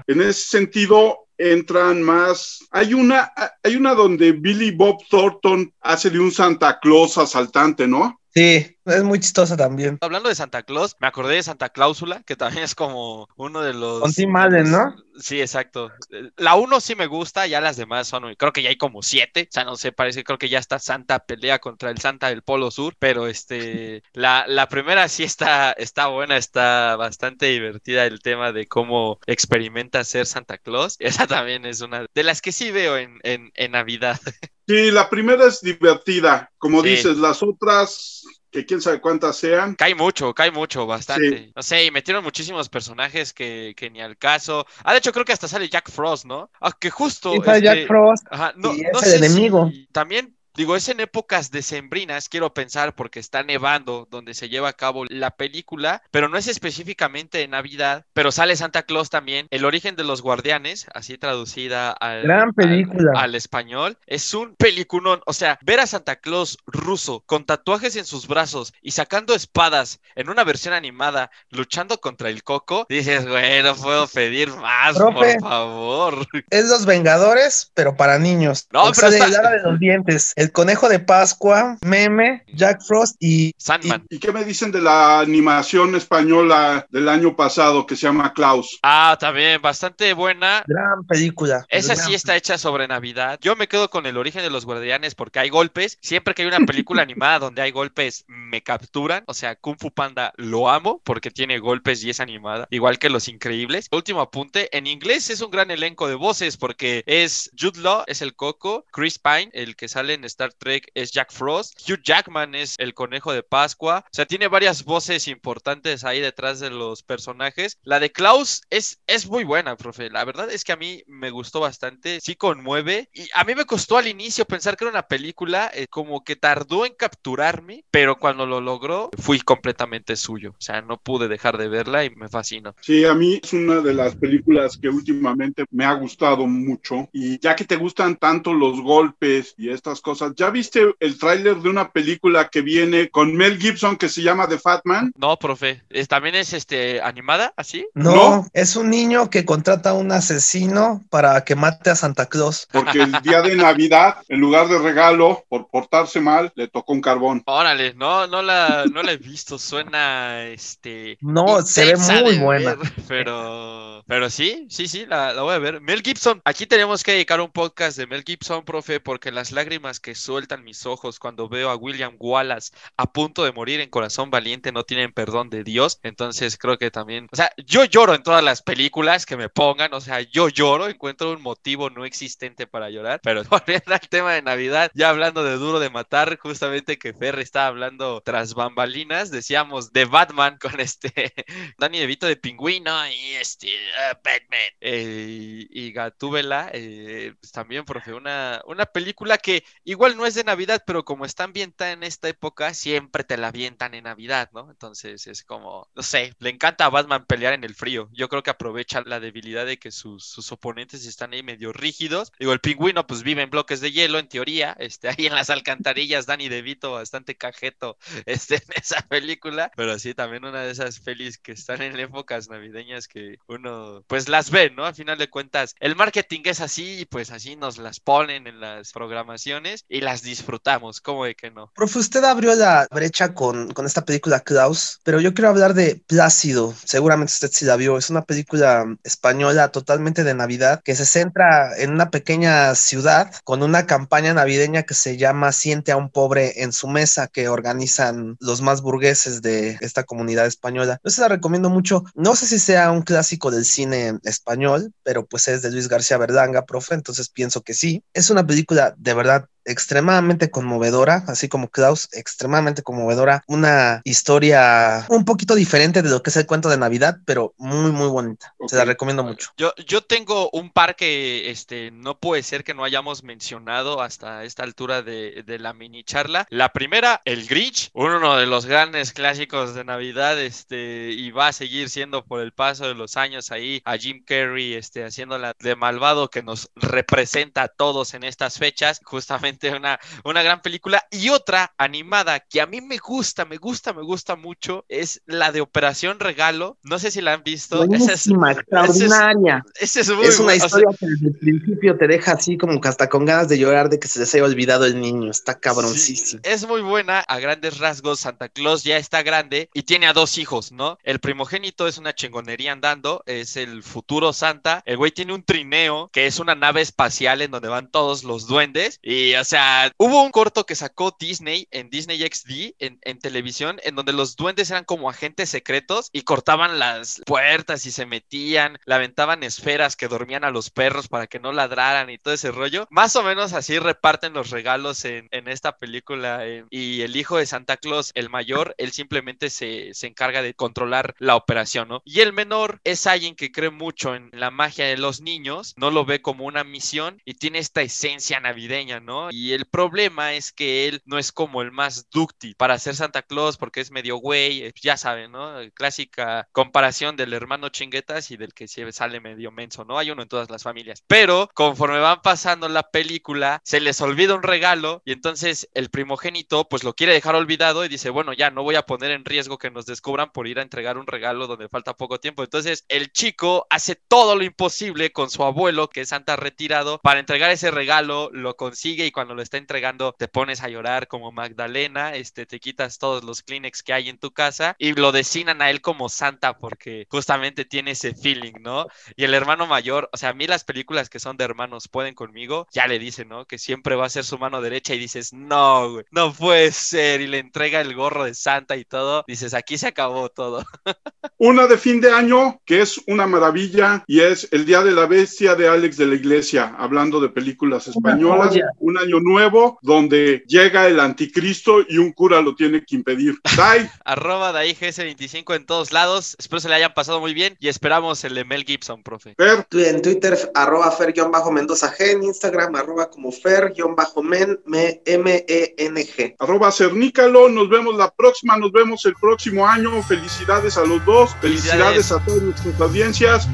En 0.06 0.20
ese 0.20 0.48
sentido, 0.48 1.28
entran 1.36 2.02
más. 2.02 2.66
Hay 2.70 2.94
una, 2.94 3.32
hay 3.62 3.76
una 3.76 3.94
donde 3.94 4.32
Billy 4.32 4.72
Bob 4.72 4.98
Thornton 5.08 5.72
hace 5.80 6.10
de 6.10 6.18
un 6.18 6.30
Santa 6.30 6.78
Claus 6.80 7.18
asaltante, 7.18 7.86
¿no? 7.86 8.20
Sí, 8.38 8.78
es 8.84 9.02
muy 9.02 9.18
chistosa 9.18 9.56
también. 9.56 9.98
Hablando 10.00 10.28
de 10.28 10.36
Santa 10.36 10.62
Claus, 10.62 10.94
me 11.00 11.08
acordé 11.08 11.34
de 11.34 11.42
Santa 11.42 11.70
Cláusula, 11.70 12.22
que 12.24 12.36
también 12.36 12.62
es 12.62 12.76
como 12.76 13.26
uno 13.34 13.62
de 13.62 13.74
los. 13.74 14.00
Con 14.00 14.12
Tim 14.12 14.36
Allen, 14.36 14.70
¿no? 14.70 14.94
Sí, 15.18 15.40
exacto. 15.40 15.90
La 16.36 16.54
uno 16.54 16.80
sí 16.80 16.94
me 16.94 17.08
gusta, 17.08 17.48
ya 17.48 17.60
las 17.60 17.76
demás 17.76 18.06
son. 18.06 18.32
Creo 18.36 18.52
que 18.52 18.62
ya 18.62 18.68
hay 18.68 18.76
como 18.76 19.02
siete. 19.02 19.48
O 19.50 19.52
sea, 19.52 19.64
no 19.64 19.74
sé, 19.74 19.90
parece, 19.90 20.22
creo 20.22 20.38
que 20.38 20.48
ya 20.48 20.60
está 20.60 20.78
Santa 20.78 21.18
pelea 21.18 21.58
contra 21.58 21.90
el 21.90 21.98
Santa 21.98 22.28
del 22.28 22.42
Polo 22.42 22.70
Sur. 22.70 22.94
Pero 23.00 23.26
este. 23.26 24.04
La, 24.12 24.44
la 24.46 24.68
primera 24.68 25.08
sí 25.08 25.24
está, 25.24 25.72
está 25.72 26.06
buena, 26.06 26.36
está 26.36 26.94
bastante 26.94 27.46
divertida 27.46 28.06
el 28.06 28.20
tema 28.20 28.52
de 28.52 28.66
cómo 28.68 29.18
experimenta 29.26 30.04
ser 30.04 30.26
Santa 30.26 30.58
Claus. 30.58 30.96
Esa 31.00 31.26
también 31.26 31.66
es 31.66 31.80
una 31.80 32.06
de 32.14 32.22
las 32.22 32.40
que 32.40 32.52
sí 32.52 32.70
veo 32.70 32.96
en, 32.96 33.18
en, 33.24 33.50
en 33.54 33.72
Navidad. 33.72 34.20
Sí, 34.68 34.90
la 34.90 35.08
primera 35.08 35.46
es 35.46 35.62
divertida. 35.62 36.52
Como 36.58 36.82
dices, 36.82 37.16
las 37.16 37.42
otras 37.42 38.22
que 38.50 38.66
quién 38.66 38.82
sabe 38.82 39.00
cuántas 39.00 39.36
sean. 39.36 39.74
Cae 39.74 39.94
mucho, 39.94 40.34
cae 40.34 40.50
mucho, 40.50 40.86
bastante. 40.86 41.52
No 41.56 41.62
sé, 41.62 41.86
y 41.86 41.90
metieron 41.90 42.22
muchísimos 42.22 42.68
personajes 42.68 43.32
que, 43.32 43.72
que, 43.74 43.88
ni 43.88 44.02
al 44.02 44.18
caso. 44.18 44.66
Ah, 44.84 44.92
de 44.92 44.98
hecho, 44.98 45.12
creo 45.12 45.24
que 45.24 45.32
hasta 45.32 45.48
sale 45.48 45.70
Jack 45.70 45.90
Frost, 45.90 46.26
¿no? 46.26 46.50
Ah, 46.60 46.72
que 46.78 46.90
justo. 46.90 47.34
Jack 47.42 47.64
este, 47.64 47.86
Frost. 47.86 48.26
Ajá, 48.30 48.52
no, 48.56 48.74
y 48.74 48.82
es 48.82 49.02
el 49.04 49.24
enemigo. 49.24 49.70
también 49.90 50.37
Digo, 50.58 50.74
es 50.74 50.88
en 50.88 50.98
épocas 50.98 51.52
decembrinas, 51.52 52.28
quiero 52.28 52.52
pensar, 52.52 52.96
porque 52.96 53.20
está 53.20 53.44
nevando 53.44 54.08
donde 54.10 54.34
se 54.34 54.48
lleva 54.48 54.70
a 54.70 54.72
cabo 54.72 55.04
la 55.08 55.30
película, 55.30 56.02
pero 56.10 56.28
no 56.28 56.36
es 56.36 56.48
específicamente 56.48 57.42
en 57.42 57.52
Navidad, 57.52 58.06
pero 58.12 58.32
sale 58.32 58.56
Santa 58.56 58.82
Claus 58.82 59.08
también. 59.08 59.46
El 59.52 59.64
origen 59.64 59.94
de 59.94 60.02
los 60.02 60.20
guardianes, 60.20 60.86
así 60.92 61.16
traducida 61.16 61.92
al, 61.92 62.24
Gran 62.24 62.52
película. 62.54 63.12
al, 63.14 63.36
español, 63.36 63.98
es 64.08 64.34
un 64.34 64.56
peliculón. 64.56 65.20
O 65.26 65.32
sea, 65.32 65.60
ver 65.62 65.78
a 65.78 65.86
Santa 65.86 66.16
Claus 66.16 66.58
ruso 66.66 67.22
con 67.24 67.46
tatuajes 67.46 67.94
en 67.94 68.04
sus 68.04 68.26
brazos 68.26 68.74
y 68.82 68.90
sacando 68.90 69.36
espadas 69.36 70.00
en 70.16 70.28
una 70.28 70.42
versión 70.42 70.74
animada, 70.74 71.30
luchando 71.50 72.00
contra 72.00 72.30
el 72.30 72.42
coco, 72.42 72.84
dices, 72.88 73.28
güey, 73.28 73.62
no 73.62 73.76
puedo 73.76 74.08
pedir 74.08 74.48
más, 74.56 74.98
por 74.98 75.40
favor. 75.40 76.26
Es 76.50 76.68
los 76.68 76.84
Vengadores, 76.84 77.70
pero 77.74 77.96
para 77.96 78.18
niños. 78.18 78.66
No, 78.72 78.82
o 78.82 78.92
pero 78.92 79.06
está... 79.06 79.50
de 79.50 79.60
los 79.62 79.78
dientes. 79.78 80.32
El 80.34 80.47
Conejo 80.52 80.88
de 80.88 80.98
Pascua, 80.98 81.78
Meme, 81.82 82.44
Jack 82.52 82.82
Frost 82.86 83.16
y 83.20 83.52
Sandman. 83.56 84.06
¿Y, 84.10 84.18
qué 84.18 84.32
me 84.32 84.44
dicen 84.44 84.72
de 84.72 84.80
la 84.80 85.20
animación 85.20 85.94
española 85.94 86.86
del 86.90 87.08
año 87.08 87.36
pasado 87.36 87.86
que 87.86 87.96
se 87.96 88.06
llama 88.06 88.32
Klaus? 88.32 88.78
Ah, 88.82 89.16
también, 89.18 89.60
bastante 89.60 90.12
buena. 90.12 90.64
Gran 90.66 91.04
película. 91.06 91.66
Esa 91.68 91.94
gran 91.94 92.06
sí 92.06 92.14
está 92.14 92.36
hecha 92.36 92.58
sobre 92.58 92.88
Navidad. 92.88 93.38
Yo 93.40 93.56
me 93.56 93.68
quedo 93.68 93.90
con 93.90 94.06
el 94.06 94.16
origen 94.16 94.42
de 94.42 94.50
los 94.50 94.64
guardianes 94.64 95.14
porque 95.14 95.38
hay 95.38 95.48
golpes. 95.48 95.98
Siempre 96.00 96.34
que 96.34 96.42
hay 96.42 96.48
una 96.48 96.64
película 96.66 97.02
animada 97.02 97.38
donde 97.38 97.62
hay 97.62 97.70
golpes, 97.70 98.24
me 98.28 98.62
capturan. 98.62 99.24
O 99.26 99.34
sea, 99.34 99.56
Kung 99.56 99.76
Fu 99.78 99.90
Panda 99.90 100.32
lo 100.36 100.68
amo 100.68 101.00
porque 101.04 101.30
tiene 101.30 101.58
golpes 101.58 102.02
y 102.04 102.10
es 102.10 102.20
animada. 102.20 102.66
Igual 102.70 102.98
que 102.98 103.10
Los 103.10 103.28
Increíbles. 103.28 103.88
Último 103.90 104.20
apunte, 104.20 104.76
en 104.76 104.86
inglés 104.86 105.30
es 105.30 105.40
un 105.40 105.50
gran 105.50 105.70
elenco 105.70 106.08
de 106.08 106.14
voces 106.14 106.56
porque 106.56 107.02
es 107.06 107.50
Jude 107.58 107.80
Law, 107.80 108.04
es 108.06 108.22
el 108.22 108.34
Coco, 108.34 108.84
Chris 108.90 109.18
Pine, 109.18 109.50
el 109.52 109.76
que 109.76 109.88
sale 109.88 110.14
en 110.14 110.24
Star 110.38 110.52
Trek 110.52 110.92
es 110.94 111.10
Jack 111.10 111.32
Frost. 111.32 111.80
Hugh 111.80 112.00
Jackman 112.00 112.54
es 112.54 112.76
el 112.78 112.94
conejo 112.94 113.32
de 113.32 113.42
Pascua. 113.42 114.04
O 114.06 114.08
sea, 114.12 114.24
tiene 114.24 114.46
varias 114.46 114.84
voces 114.84 115.26
importantes 115.26 116.04
ahí 116.04 116.20
detrás 116.20 116.60
de 116.60 116.70
los 116.70 117.02
personajes. 117.02 117.76
La 117.82 117.98
de 117.98 118.12
Klaus 118.12 118.62
es, 118.70 119.00
es 119.08 119.26
muy 119.26 119.42
buena, 119.42 119.76
profe. 119.76 120.10
La 120.10 120.24
verdad 120.24 120.48
es 120.48 120.62
que 120.62 120.70
a 120.70 120.76
mí 120.76 121.02
me 121.08 121.30
gustó 121.30 121.58
bastante. 121.58 122.20
Sí 122.20 122.36
conmueve. 122.36 123.10
Y 123.12 123.26
a 123.34 123.42
mí 123.42 123.56
me 123.56 123.64
costó 123.64 123.98
al 123.98 124.06
inicio 124.06 124.44
pensar 124.44 124.76
que 124.76 124.84
era 124.84 124.92
una 124.92 125.08
película 125.08 125.72
eh, 125.74 125.88
como 125.88 126.22
que 126.22 126.36
tardó 126.36 126.86
en 126.86 126.94
capturarme, 126.94 127.84
pero 127.90 128.16
cuando 128.20 128.46
lo 128.46 128.60
logró 128.60 129.10
fui 129.18 129.40
completamente 129.40 130.14
suyo. 130.14 130.50
O 130.50 130.60
sea, 130.60 130.82
no 130.82 130.98
pude 130.98 131.26
dejar 131.26 131.58
de 131.58 131.66
verla 131.66 132.04
y 132.04 132.10
me 132.10 132.28
fascinó. 132.28 132.76
Sí, 132.80 133.04
a 133.04 133.14
mí 133.14 133.40
es 133.42 133.52
una 133.52 133.80
de 133.80 133.94
las 133.94 134.14
películas 134.14 134.76
que 134.76 134.88
últimamente 134.88 135.64
me 135.72 135.84
ha 135.84 135.94
gustado 135.94 136.46
mucho. 136.46 137.08
Y 137.12 137.40
ya 137.40 137.56
que 137.56 137.64
te 137.64 137.74
gustan 137.74 138.16
tanto 138.18 138.54
los 138.54 138.80
golpes 138.80 139.56
y 139.56 139.70
estas 139.70 140.00
cosas, 140.00 140.17
¿ya 140.36 140.50
viste 140.50 140.94
el 141.00 141.18
tráiler 141.18 141.56
de 141.56 141.68
una 141.68 141.90
película 141.90 142.48
que 142.48 142.62
viene 142.62 143.10
con 143.10 143.34
Mel 143.36 143.58
Gibson 143.58 143.96
que 143.96 144.08
se 144.08 144.22
llama 144.22 144.48
The 144.48 144.58
Fat 144.58 144.82
Man? 144.84 145.12
No, 145.16 145.38
profe. 145.38 145.82
también 146.08 146.34
es 146.34 146.52
este 146.52 147.00
animada, 147.00 147.52
así. 147.56 147.86
No, 147.94 148.46
es 148.52 148.76
un 148.76 148.90
niño 148.90 149.30
que 149.30 149.44
contrata 149.44 149.90
a 149.90 149.94
un 149.94 150.12
asesino 150.12 151.04
para 151.10 151.44
que 151.44 151.54
mate 151.56 151.90
a 151.90 151.96
Santa 151.96 152.26
Claus. 152.26 152.68
Porque 152.70 153.02
el 153.02 153.12
día 153.22 153.42
de 153.42 153.56
Navidad, 153.56 154.16
en 154.28 154.40
lugar 154.40 154.68
de 154.68 154.78
regalo, 154.78 155.44
por 155.48 155.68
portarse 155.68 156.20
mal, 156.20 156.52
le 156.54 156.68
tocó 156.68 156.92
un 156.92 157.00
carbón. 157.00 157.42
Órale, 157.46 157.94
no, 157.94 158.26
no 158.26 158.42
la, 158.42 158.84
no 158.92 159.02
la 159.02 159.12
he 159.12 159.16
visto. 159.16 159.58
Suena 159.58 160.44
este. 160.44 161.18
No, 161.20 161.62
se 161.62 161.84
ve 161.84 161.96
muy 161.96 162.38
buena. 162.38 162.76
pero, 163.08 164.02
pero 164.06 164.30
sí, 164.30 164.66
sí, 164.70 164.88
sí, 164.88 165.06
la, 165.06 165.32
la 165.32 165.42
voy 165.42 165.54
a 165.54 165.58
ver. 165.58 165.80
Mel 165.80 166.02
Gibson, 166.02 166.40
aquí 166.44 166.66
tenemos 166.66 167.02
que 167.02 167.12
dedicar 167.12 167.40
un 167.40 167.50
podcast 167.50 167.96
de 167.98 168.06
Mel 168.06 168.24
Gibson, 168.24 168.64
profe, 168.64 169.00
porque 169.00 169.30
las 169.32 169.52
lágrimas 169.52 170.00
que 170.00 170.07
sueltan 170.14 170.64
mis 170.64 170.86
ojos 170.86 171.18
cuando 171.18 171.48
veo 171.48 171.70
a 171.70 171.76
William 171.76 172.16
Wallace 172.18 172.72
a 172.96 173.12
punto 173.12 173.44
de 173.44 173.52
morir 173.52 173.80
en 173.80 173.90
Corazón 173.90 174.30
Valiente 174.30 174.72
no 174.72 174.84
tienen 174.84 175.12
perdón 175.12 175.50
de 175.50 175.64
Dios. 175.64 175.98
Entonces 176.02 176.56
creo 176.56 176.78
que 176.78 176.90
también, 176.90 177.28
o 177.32 177.36
sea, 177.36 177.50
yo 177.56 177.84
lloro 177.84 178.14
en 178.14 178.22
todas 178.22 178.42
las 178.42 178.62
películas 178.62 179.26
que 179.26 179.36
me 179.36 179.48
pongan, 179.48 179.94
o 179.94 180.00
sea, 180.00 180.20
yo 180.20 180.48
lloro, 180.48 180.88
encuentro 180.88 181.32
un 181.32 181.42
motivo 181.42 181.90
no 181.90 182.04
existente 182.04 182.66
para 182.66 182.90
llorar, 182.90 183.20
pero 183.22 183.42
volviendo 183.50 183.94
al 183.94 184.08
tema 184.08 184.32
de 184.32 184.42
Navidad, 184.42 184.90
ya 184.94 185.10
hablando 185.10 185.44
de 185.44 185.56
Duro 185.56 185.80
de 185.80 185.90
Matar, 185.90 186.38
justamente 186.38 186.98
que 186.98 187.12
Ferry 187.12 187.42
estaba 187.42 187.66
hablando 187.66 188.20
tras 188.24 188.54
bambalinas, 188.54 189.30
decíamos 189.30 189.92
de 189.92 190.04
Batman 190.04 190.58
con 190.60 190.80
este 190.80 191.32
Danny 191.78 191.98
DeVito 191.98 192.26
de 192.26 192.36
Pingüino 192.36 193.06
y 193.08 193.34
este 193.34 193.68
uh, 193.68 194.14
Batman 194.24 194.60
eh, 194.80 195.66
y 195.70 195.92
Gatúbela, 195.92 196.70
eh, 196.72 197.34
pues 197.40 197.52
también, 197.52 197.84
profe, 197.84 198.14
una, 198.14 198.62
una 198.66 198.86
película 198.86 199.38
que 199.38 199.64
igual 199.84 199.97
no 200.16 200.26
es 200.26 200.34
de 200.34 200.44
Navidad, 200.44 200.82
pero 200.86 201.04
como 201.04 201.24
está 201.24 201.44
ambientada 201.44 201.92
en 201.92 202.02
esta 202.02 202.28
época, 202.28 202.72
siempre 202.74 203.24
te 203.24 203.36
la 203.36 203.48
avientan 203.48 203.94
en 203.94 204.04
Navidad, 204.04 204.50
¿no? 204.52 204.70
Entonces 204.70 205.26
es 205.26 205.42
como, 205.42 205.88
no 205.94 206.02
sé, 206.02 206.34
le 206.38 206.50
encanta 206.50 206.84
a 206.84 206.90
Batman 206.90 207.26
pelear 207.26 207.52
en 207.52 207.64
el 207.64 207.74
frío. 207.74 208.08
Yo 208.12 208.28
creo 208.28 208.42
que 208.42 208.50
aprovecha 208.50 209.02
la 209.04 209.20
debilidad 209.20 209.66
de 209.66 209.78
que 209.78 209.90
sus, 209.90 210.24
sus 210.24 210.52
oponentes 210.52 211.04
están 211.06 211.32
ahí 211.32 211.42
medio 211.42 211.72
rígidos. 211.72 212.32
Digo, 212.38 212.52
el 212.52 212.60
pingüino 212.60 213.06
pues 213.06 213.22
vive 213.22 213.42
en 213.42 213.50
bloques 213.50 213.80
de 213.80 213.92
hielo, 213.92 214.18
en 214.18 214.28
teoría, 214.28 214.76
este, 214.78 215.08
ahí 215.08 215.26
en 215.26 215.34
las 215.34 215.50
alcantarillas, 215.50 216.26
Danny 216.26 216.48
DeVito 216.48 216.92
bastante 216.92 217.36
cajeto 217.36 217.98
este, 218.26 218.56
en 218.56 218.72
esa 218.76 219.02
película, 219.08 219.70
pero 219.76 219.98
sí, 219.98 220.14
también 220.14 220.44
una 220.44 220.62
de 220.62 220.70
esas 220.70 221.00
pelis 221.00 221.38
que 221.38 221.52
están 221.52 221.82
en 221.82 221.98
épocas 221.98 222.48
navideñas 222.48 223.08
que 223.08 223.38
uno 223.46 224.04
pues 224.06 224.28
las 224.28 224.50
ve, 224.50 224.70
¿no? 224.70 224.84
A 224.84 224.94
final 224.94 225.18
de 225.18 225.28
cuentas, 225.28 225.74
el 225.80 225.96
marketing 225.96 226.42
es 226.44 226.60
así 226.60 227.00
y 227.00 227.04
pues 227.04 227.30
así 227.30 227.56
nos 227.56 227.78
las 227.78 228.00
ponen 228.00 228.46
en 228.46 228.60
las 228.60 228.92
programaciones 228.92 229.84
y 229.88 230.00
las 230.00 230.22
disfrutamos, 230.22 231.00
¿cómo 231.00 231.24
de 231.24 231.34
que 231.34 231.50
no? 231.50 231.70
Profe, 231.74 231.98
usted 231.98 232.22
abrió 232.24 232.54
la 232.54 232.86
brecha 232.90 233.34
con, 233.34 233.72
con 233.72 233.86
esta 233.86 234.04
película 234.04 234.40
Klaus, 234.40 235.00
pero 235.04 235.20
yo 235.20 235.34
quiero 235.34 235.48
hablar 235.48 235.74
de 235.74 236.02
Plácido, 236.06 236.74
seguramente 236.84 237.32
usted 237.32 237.50
sí 237.52 237.64
la 237.64 237.76
vio, 237.76 237.98
es 237.98 238.10
una 238.10 238.22
película 238.22 238.84
española 239.02 239.68
totalmente 239.68 240.24
de 240.24 240.34
Navidad 240.34 240.82
que 240.84 240.94
se 240.94 241.06
centra 241.06 241.76
en 241.76 241.92
una 241.92 242.10
pequeña 242.10 242.74
ciudad 242.74 243.32
con 243.44 243.62
una 243.62 243.86
campaña 243.86 244.34
navideña 244.34 244.82
que 244.82 244.94
se 244.94 245.16
llama 245.16 245.52
Siente 245.52 245.92
a 245.92 245.96
un 245.96 246.10
pobre 246.10 246.62
en 246.62 246.72
su 246.72 246.88
mesa 246.88 247.28
que 247.28 247.48
organizan 247.48 248.36
los 248.40 248.60
más 248.60 248.82
burgueses 248.82 249.42
de 249.42 249.78
esta 249.80 250.04
comunidad 250.04 250.46
española. 250.46 250.98
Yo 251.04 251.10
se 251.10 251.20
la 251.20 251.28
recomiendo 251.28 251.70
mucho. 251.70 252.04
No 252.14 252.36
sé 252.36 252.46
si 252.46 252.58
sea 252.58 252.90
un 252.90 253.02
clásico 253.02 253.50
del 253.50 253.64
cine 253.64 254.18
español, 254.24 254.92
pero 255.02 255.26
pues 255.26 255.48
es 255.48 255.62
de 255.62 255.70
Luis 255.70 255.88
García 255.88 256.18
Verdanga, 256.18 256.64
profe, 256.64 256.94
entonces 256.94 257.28
pienso 257.28 257.62
que 257.62 257.74
sí. 257.74 258.02
Es 258.12 258.30
una 258.30 258.46
película 258.46 258.94
de 258.96 259.14
verdad 259.14 259.48
extremadamente 259.68 260.50
conmovedora, 260.50 261.24
así 261.28 261.48
como 261.48 261.68
Klaus, 261.68 262.08
extremadamente 262.12 262.82
conmovedora, 262.82 263.42
una 263.46 264.00
historia 264.04 265.06
un 265.08 265.24
poquito 265.24 265.54
diferente 265.54 266.02
de 266.02 266.10
lo 266.10 266.22
que 266.22 266.30
es 266.30 266.36
el 266.36 266.46
cuento 266.46 266.68
de 266.68 266.78
Navidad, 266.78 267.18
pero 267.24 267.54
muy, 267.58 267.92
muy 267.92 268.08
bonita. 268.08 268.54
Se 268.66 268.76
la 268.76 268.84
recomiendo 268.84 269.24
mucho. 269.24 269.50
Yo, 269.56 269.74
yo 269.86 270.02
tengo 270.02 270.50
un 270.52 270.70
par 270.70 270.96
que 270.96 271.50
este, 271.50 271.90
no 271.90 272.18
puede 272.18 272.42
ser 272.42 272.64
que 272.64 272.74
no 272.74 272.84
hayamos 272.84 273.22
mencionado 273.22 274.00
hasta 274.02 274.44
esta 274.44 274.62
altura 274.62 275.02
de, 275.02 275.44
de 275.46 275.58
la 275.58 275.72
mini 275.72 276.04
charla. 276.04 276.46
La 276.50 276.70
primera, 276.70 277.20
el 277.24 277.46
Grinch, 277.46 277.90
uno 277.92 278.36
de 278.36 278.46
los 278.46 278.66
grandes 278.66 279.12
clásicos 279.12 279.74
de 279.74 279.84
Navidad, 279.84 280.40
este, 280.40 281.10
y 281.10 281.30
va 281.30 281.48
a 281.48 281.52
seguir 281.52 281.90
siendo 281.90 282.24
por 282.24 282.40
el 282.40 282.52
paso 282.52 282.86
de 282.86 282.94
los 282.94 283.16
años 283.16 283.50
ahí 283.50 283.82
a 283.84 283.96
Jim 283.96 284.22
Carrey, 284.24 284.74
este, 284.74 285.04
haciéndola 285.04 285.54
de 285.58 285.76
malvado 285.76 286.28
que 286.28 286.42
nos 286.42 286.70
representa 286.76 287.64
a 287.64 287.68
todos 287.68 288.14
en 288.14 288.24
estas 288.24 288.58
fechas, 288.58 289.00
justamente 289.04 289.57
una, 289.64 289.98
una 290.24 290.42
gran 290.42 290.62
película. 290.62 291.04
Y 291.10 291.28
otra 291.30 291.72
animada 291.78 292.40
que 292.40 292.60
a 292.60 292.66
mí 292.66 292.80
me 292.80 292.98
gusta, 292.98 293.44
me 293.44 293.56
gusta, 293.56 293.92
me 293.92 294.02
gusta 294.02 294.36
mucho, 294.36 294.84
es 294.88 295.22
la 295.26 295.52
de 295.52 295.60
Operación 295.60 296.20
Regalo. 296.20 296.78
No 296.82 296.98
sé 296.98 297.10
si 297.10 297.20
la 297.20 297.34
han 297.34 297.42
visto. 297.42 297.84
Esa 297.84 298.12
es, 298.14 298.26
extraordinaria. 298.26 299.64
Esa 299.80 300.00
es, 300.00 300.08
es, 300.08 300.38
una 300.38 300.54
historia 300.54 300.88
que 300.98 301.06
desde 301.06 301.28
el 301.28 301.38
principio 301.38 301.96
te 301.96 302.06
deja 302.06 302.32
así 302.32 302.56
como 302.56 302.80
que 302.80 302.88
hasta 302.88 303.08
con 303.08 303.24
ganas 303.24 303.48
de 303.48 303.58
llorar 303.58 303.88
de 303.88 303.98
que 303.98 304.08
se 304.08 304.20
les 304.20 304.34
haya 304.34 304.44
olvidado 304.44 304.84
el 304.84 305.00
niño. 305.00 305.30
Está 305.30 305.58
cabroncísimo. 305.58 306.40
es 306.44 306.66
muy 306.66 306.80
buena. 306.80 307.20
A 307.20 307.38
grandes 307.40 307.78
rasgos, 307.78 308.20
Santa 308.20 308.48
Claus 308.48 308.84
ya 308.84 308.96
está 308.96 309.22
grande 309.22 309.70
y 309.74 309.82
tiene 309.82 310.06
a 310.06 310.12
dos 310.12 310.38
hijos, 310.38 310.72
¿no? 310.72 310.98
El 311.02 311.20
primogénito 311.20 311.88
es 311.88 311.98
una 311.98 312.14
chingonería 312.14 312.72
andando, 312.72 313.22
es 313.26 313.56
el 313.56 313.82
futuro 313.82 314.32
Santa. 314.32 314.82
El 314.84 314.96
güey 314.96 315.10
tiene 315.10 315.34
un 315.34 315.42
trineo 315.42 316.10
que 316.12 316.26
es 316.26 316.38
una 316.38 316.54
nave 316.54 316.80
espacial 316.80 317.42
en 317.42 317.50
donde 317.50 317.68
van 317.68 317.90
todos 317.90 318.24
los 318.24 318.46
duendes 318.46 318.98
y, 319.02 319.34
o 319.40 319.44
sea, 319.44 319.92
hubo 319.98 320.22
un 320.22 320.30
corto 320.30 320.64
que 320.64 320.74
sacó 320.74 321.16
Disney 321.18 321.68
en 321.70 321.90
Disney 321.90 322.20
XD 322.20 322.74
en, 322.78 323.18
televisión, 323.18 323.78
en 323.82 323.94
donde 323.94 324.12
los 324.12 324.36
duendes 324.36 324.70
eran 324.70 324.84
como 324.84 325.10
agentes 325.10 325.48
secretos 325.48 326.08
y 326.12 326.22
cortaban 326.22 326.78
las 326.78 327.20
puertas 327.26 327.84
y 327.86 327.90
se 327.90 328.06
metían, 328.06 328.78
le 328.84 328.94
aventaban 328.94 329.42
esferas 329.42 329.96
que 329.96 330.08
dormían 330.08 330.44
a 330.44 330.50
los 330.50 330.70
perros 330.70 331.08
para 331.08 331.26
que 331.26 331.40
no 331.40 331.52
ladraran 331.52 332.10
y 332.10 332.18
todo 332.18 332.34
ese 332.34 332.50
rollo. 332.50 332.86
Más 332.90 333.16
o 333.16 333.22
menos 333.22 333.52
así 333.52 333.78
reparten 333.78 334.32
los 334.32 334.50
regalos 334.50 335.04
en, 335.04 335.28
esta 335.48 335.78
película. 335.78 336.46
Eh, 336.46 336.64
y 336.70 337.00
el 337.02 337.16
hijo 337.16 337.38
de 337.38 337.46
Santa 337.46 337.76
Claus, 337.76 338.12
el 338.14 338.28
mayor, 338.28 338.74
él 338.78 338.92
simplemente 338.92 339.50
se, 339.50 339.94
se 339.94 340.06
encarga 340.06 340.42
de 340.42 340.54
controlar 340.54 341.14
la 341.18 341.36
operación, 341.36 341.88
¿no? 341.88 342.02
Y 342.04 342.20
el 342.20 342.32
menor 342.32 342.80
es 342.84 343.06
alguien 343.06 343.34
que 343.34 343.50
cree 343.50 343.70
mucho 343.70 344.14
en 344.14 344.30
la 344.32 344.50
magia 344.50 344.86
de 344.86 344.96
los 344.96 345.20
niños, 345.20 345.74
no 345.76 345.90
lo 345.90 346.04
ve 346.04 346.20
como 346.20 346.44
una 346.44 346.64
misión 346.64 347.20
y 347.24 347.34
tiene 347.34 347.58
esta 347.58 347.82
esencia 347.82 348.40
navideña, 348.40 349.00
¿no? 349.00 349.27
Y 349.30 349.52
el 349.52 349.66
problema 349.66 350.34
es 350.34 350.52
que 350.52 350.88
él 350.88 351.02
no 351.04 351.18
es 351.18 351.32
como 351.32 351.62
el 351.62 351.72
más 351.72 352.08
dúctil 352.10 352.54
para 352.56 352.78
ser 352.78 352.96
Santa 352.96 353.22
Claus 353.22 353.56
porque 353.56 353.80
es 353.80 353.90
medio 353.90 354.16
güey, 354.16 354.62
eh, 354.62 354.72
ya 354.80 354.96
saben, 354.96 355.32
¿no? 355.32 355.54
Clásica 355.74 356.48
comparación 356.52 357.16
del 357.16 357.32
hermano 357.32 357.68
chinguetas 357.68 358.30
y 358.30 358.36
del 358.36 358.54
que 358.54 358.68
sale 358.68 359.20
medio 359.20 359.50
menso, 359.50 359.84
¿no? 359.84 359.98
Hay 359.98 360.10
uno 360.10 360.22
en 360.22 360.28
todas 360.28 360.50
las 360.50 360.62
familias. 360.62 361.02
Pero 361.06 361.48
conforme 361.54 361.98
van 361.98 362.22
pasando 362.22 362.68
la 362.68 362.90
película, 362.90 363.60
se 363.64 363.80
les 363.80 364.00
olvida 364.00 364.34
un 364.34 364.42
regalo 364.42 365.02
y 365.04 365.12
entonces 365.12 365.68
el 365.74 365.90
primogénito 365.90 366.68
pues 366.68 366.84
lo 366.84 366.94
quiere 366.94 367.12
dejar 367.12 367.34
olvidado 367.34 367.84
y 367.84 367.88
dice, 367.88 368.10
bueno, 368.10 368.32
ya 368.32 368.50
no 368.50 368.62
voy 368.62 368.74
a 368.74 368.82
poner 368.82 369.10
en 369.10 369.24
riesgo 369.24 369.58
que 369.58 369.70
nos 369.70 369.86
descubran 369.86 370.30
por 370.32 370.46
ir 370.46 370.58
a 370.58 370.62
entregar 370.62 370.98
un 370.98 371.06
regalo 371.06 371.46
donde 371.46 371.68
falta 371.68 371.96
poco 371.96 372.18
tiempo. 372.18 372.42
Entonces 372.42 372.84
el 372.88 373.12
chico 373.12 373.66
hace 373.70 373.94
todo 373.94 374.36
lo 374.36 374.44
imposible 374.44 375.12
con 375.12 375.30
su 375.30 375.44
abuelo, 375.44 375.88
que 375.88 376.02
es 376.02 376.08
Santa 376.08 376.36
retirado, 376.36 376.98
para 377.02 377.20
entregar 377.20 377.50
ese 377.50 377.70
regalo, 377.70 378.30
lo 378.32 378.56
consigue 378.56 379.06
y 379.06 379.10
cuando 379.18 379.34
lo 379.34 379.42
está 379.42 379.56
entregando 379.56 380.14
te 380.16 380.28
pones 380.28 380.62
a 380.62 380.68
llorar 380.68 381.08
como 381.08 381.32
Magdalena, 381.32 382.14
este, 382.14 382.46
te 382.46 382.60
quitas 382.60 382.98
todos 382.98 383.24
los 383.24 383.42
Kleenex 383.42 383.82
que 383.82 383.92
hay 383.92 384.08
en 384.08 384.16
tu 384.16 384.30
casa 384.30 384.76
y 384.78 384.92
lo 384.92 385.10
designan 385.10 385.60
a 385.60 385.70
él 385.70 385.80
como 385.80 386.08
Santa 386.08 386.56
porque 386.56 387.04
justamente 387.10 387.64
tiene 387.64 387.90
ese 387.90 388.14
feeling, 388.14 388.52
¿no? 388.60 388.86
Y 389.16 389.24
el 389.24 389.34
hermano 389.34 389.66
mayor, 389.66 390.08
o 390.12 390.16
sea, 390.16 390.28
a 390.28 390.34
mí 390.34 390.46
las 390.46 390.62
películas 390.62 391.10
que 391.10 391.18
son 391.18 391.36
de 391.36 391.42
hermanos 391.42 391.88
pueden 391.88 392.14
conmigo, 392.14 392.68
ya 392.70 392.86
le 392.86 393.00
dicen, 393.00 393.28
¿no? 393.28 393.44
Que 393.44 393.58
siempre 393.58 393.96
va 393.96 394.06
a 394.06 394.08
ser 394.08 394.22
su 394.22 394.38
mano 394.38 394.60
derecha 394.60 394.94
y 394.94 395.00
dices, 395.00 395.32
no, 395.32 395.90
güey, 395.90 396.04
no 396.12 396.32
puede 396.32 396.70
ser 396.70 397.20
y 397.20 397.26
le 397.26 397.38
entrega 397.38 397.80
el 397.80 397.96
gorro 397.96 398.22
de 398.22 398.34
Santa 398.34 398.76
y 398.76 398.84
todo, 398.84 399.24
dices, 399.26 399.52
aquí 399.52 399.78
se 399.78 399.88
acabó 399.88 400.28
todo. 400.28 400.64
Una 401.38 401.66
de 401.66 401.76
fin 401.76 402.00
de 402.00 402.12
año 402.12 402.60
que 402.64 402.82
es 402.82 403.00
una 403.08 403.26
maravilla 403.26 404.04
y 404.06 404.20
es 404.20 404.48
El 404.52 404.64
Día 404.64 404.82
de 404.82 404.92
la 404.92 405.06
Bestia 405.06 405.56
de 405.56 405.66
Alex 405.66 405.96
de 405.96 406.06
la 406.06 406.14
Iglesia, 406.14 406.76
hablando 406.78 407.20
de 407.20 407.30
películas 407.30 407.88
españolas, 407.88 408.54
una 408.78 409.04
año 409.08 409.20
nuevo 409.20 409.78
donde 409.82 410.44
llega 410.46 410.86
el 410.86 411.00
anticristo 411.00 411.80
y 411.88 411.98
un 411.98 412.12
cura 412.12 412.40
lo 412.42 412.54
tiene 412.54 412.84
que 412.84 412.96
impedir. 412.96 413.38
Dai. 413.56 413.88
Arroba 414.04 414.52
Dai 414.52 414.74
GS25 414.74 415.56
en 415.56 415.66
todos 415.66 415.92
lados. 415.92 416.36
Espero 416.38 416.60
se 416.60 416.68
le 416.68 416.74
hayan 416.74 416.92
pasado 416.94 417.20
muy 417.20 417.34
bien 417.34 417.56
y 417.58 417.68
esperamos 417.68 418.22
el 418.24 418.34
de 418.34 418.44
Mel 418.44 418.64
Gibson, 418.64 419.02
profe. 419.02 419.34
Fer. 419.36 419.66
En 419.72 420.02
Twitter, 420.02 420.36
arroba 420.54 420.90
Fer-Mendoza 420.92 421.94
G, 421.94 422.12
en 422.12 422.24
Instagram, 422.24 422.74
arroba 422.76 423.08
como 423.10 423.32
Fer-Men, 423.32 424.60
M-E-N-G. 425.04 426.36
Arroba 426.38 426.70
Cernícalo, 426.70 427.48
nos 427.48 427.68
vemos 427.68 427.96
la 427.96 428.10
próxima, 428.10 428.56
nos 428.56 428.72
vemos 428.72 429.04
el 429.06 429.14
próximo 429.14 429.66
año. 429.66 430.02
Felicidades 430.02 430.76
a 430.76 430.84
los 430.84 431.04
dos, 431.04 431.34
felicidades, 431.40 432.08
Felicidades. 432.08 432.12
a 432.12 432.24
todas 432.24 432.42
nuestras 432.42 432.80
audiencias 432.80 433.48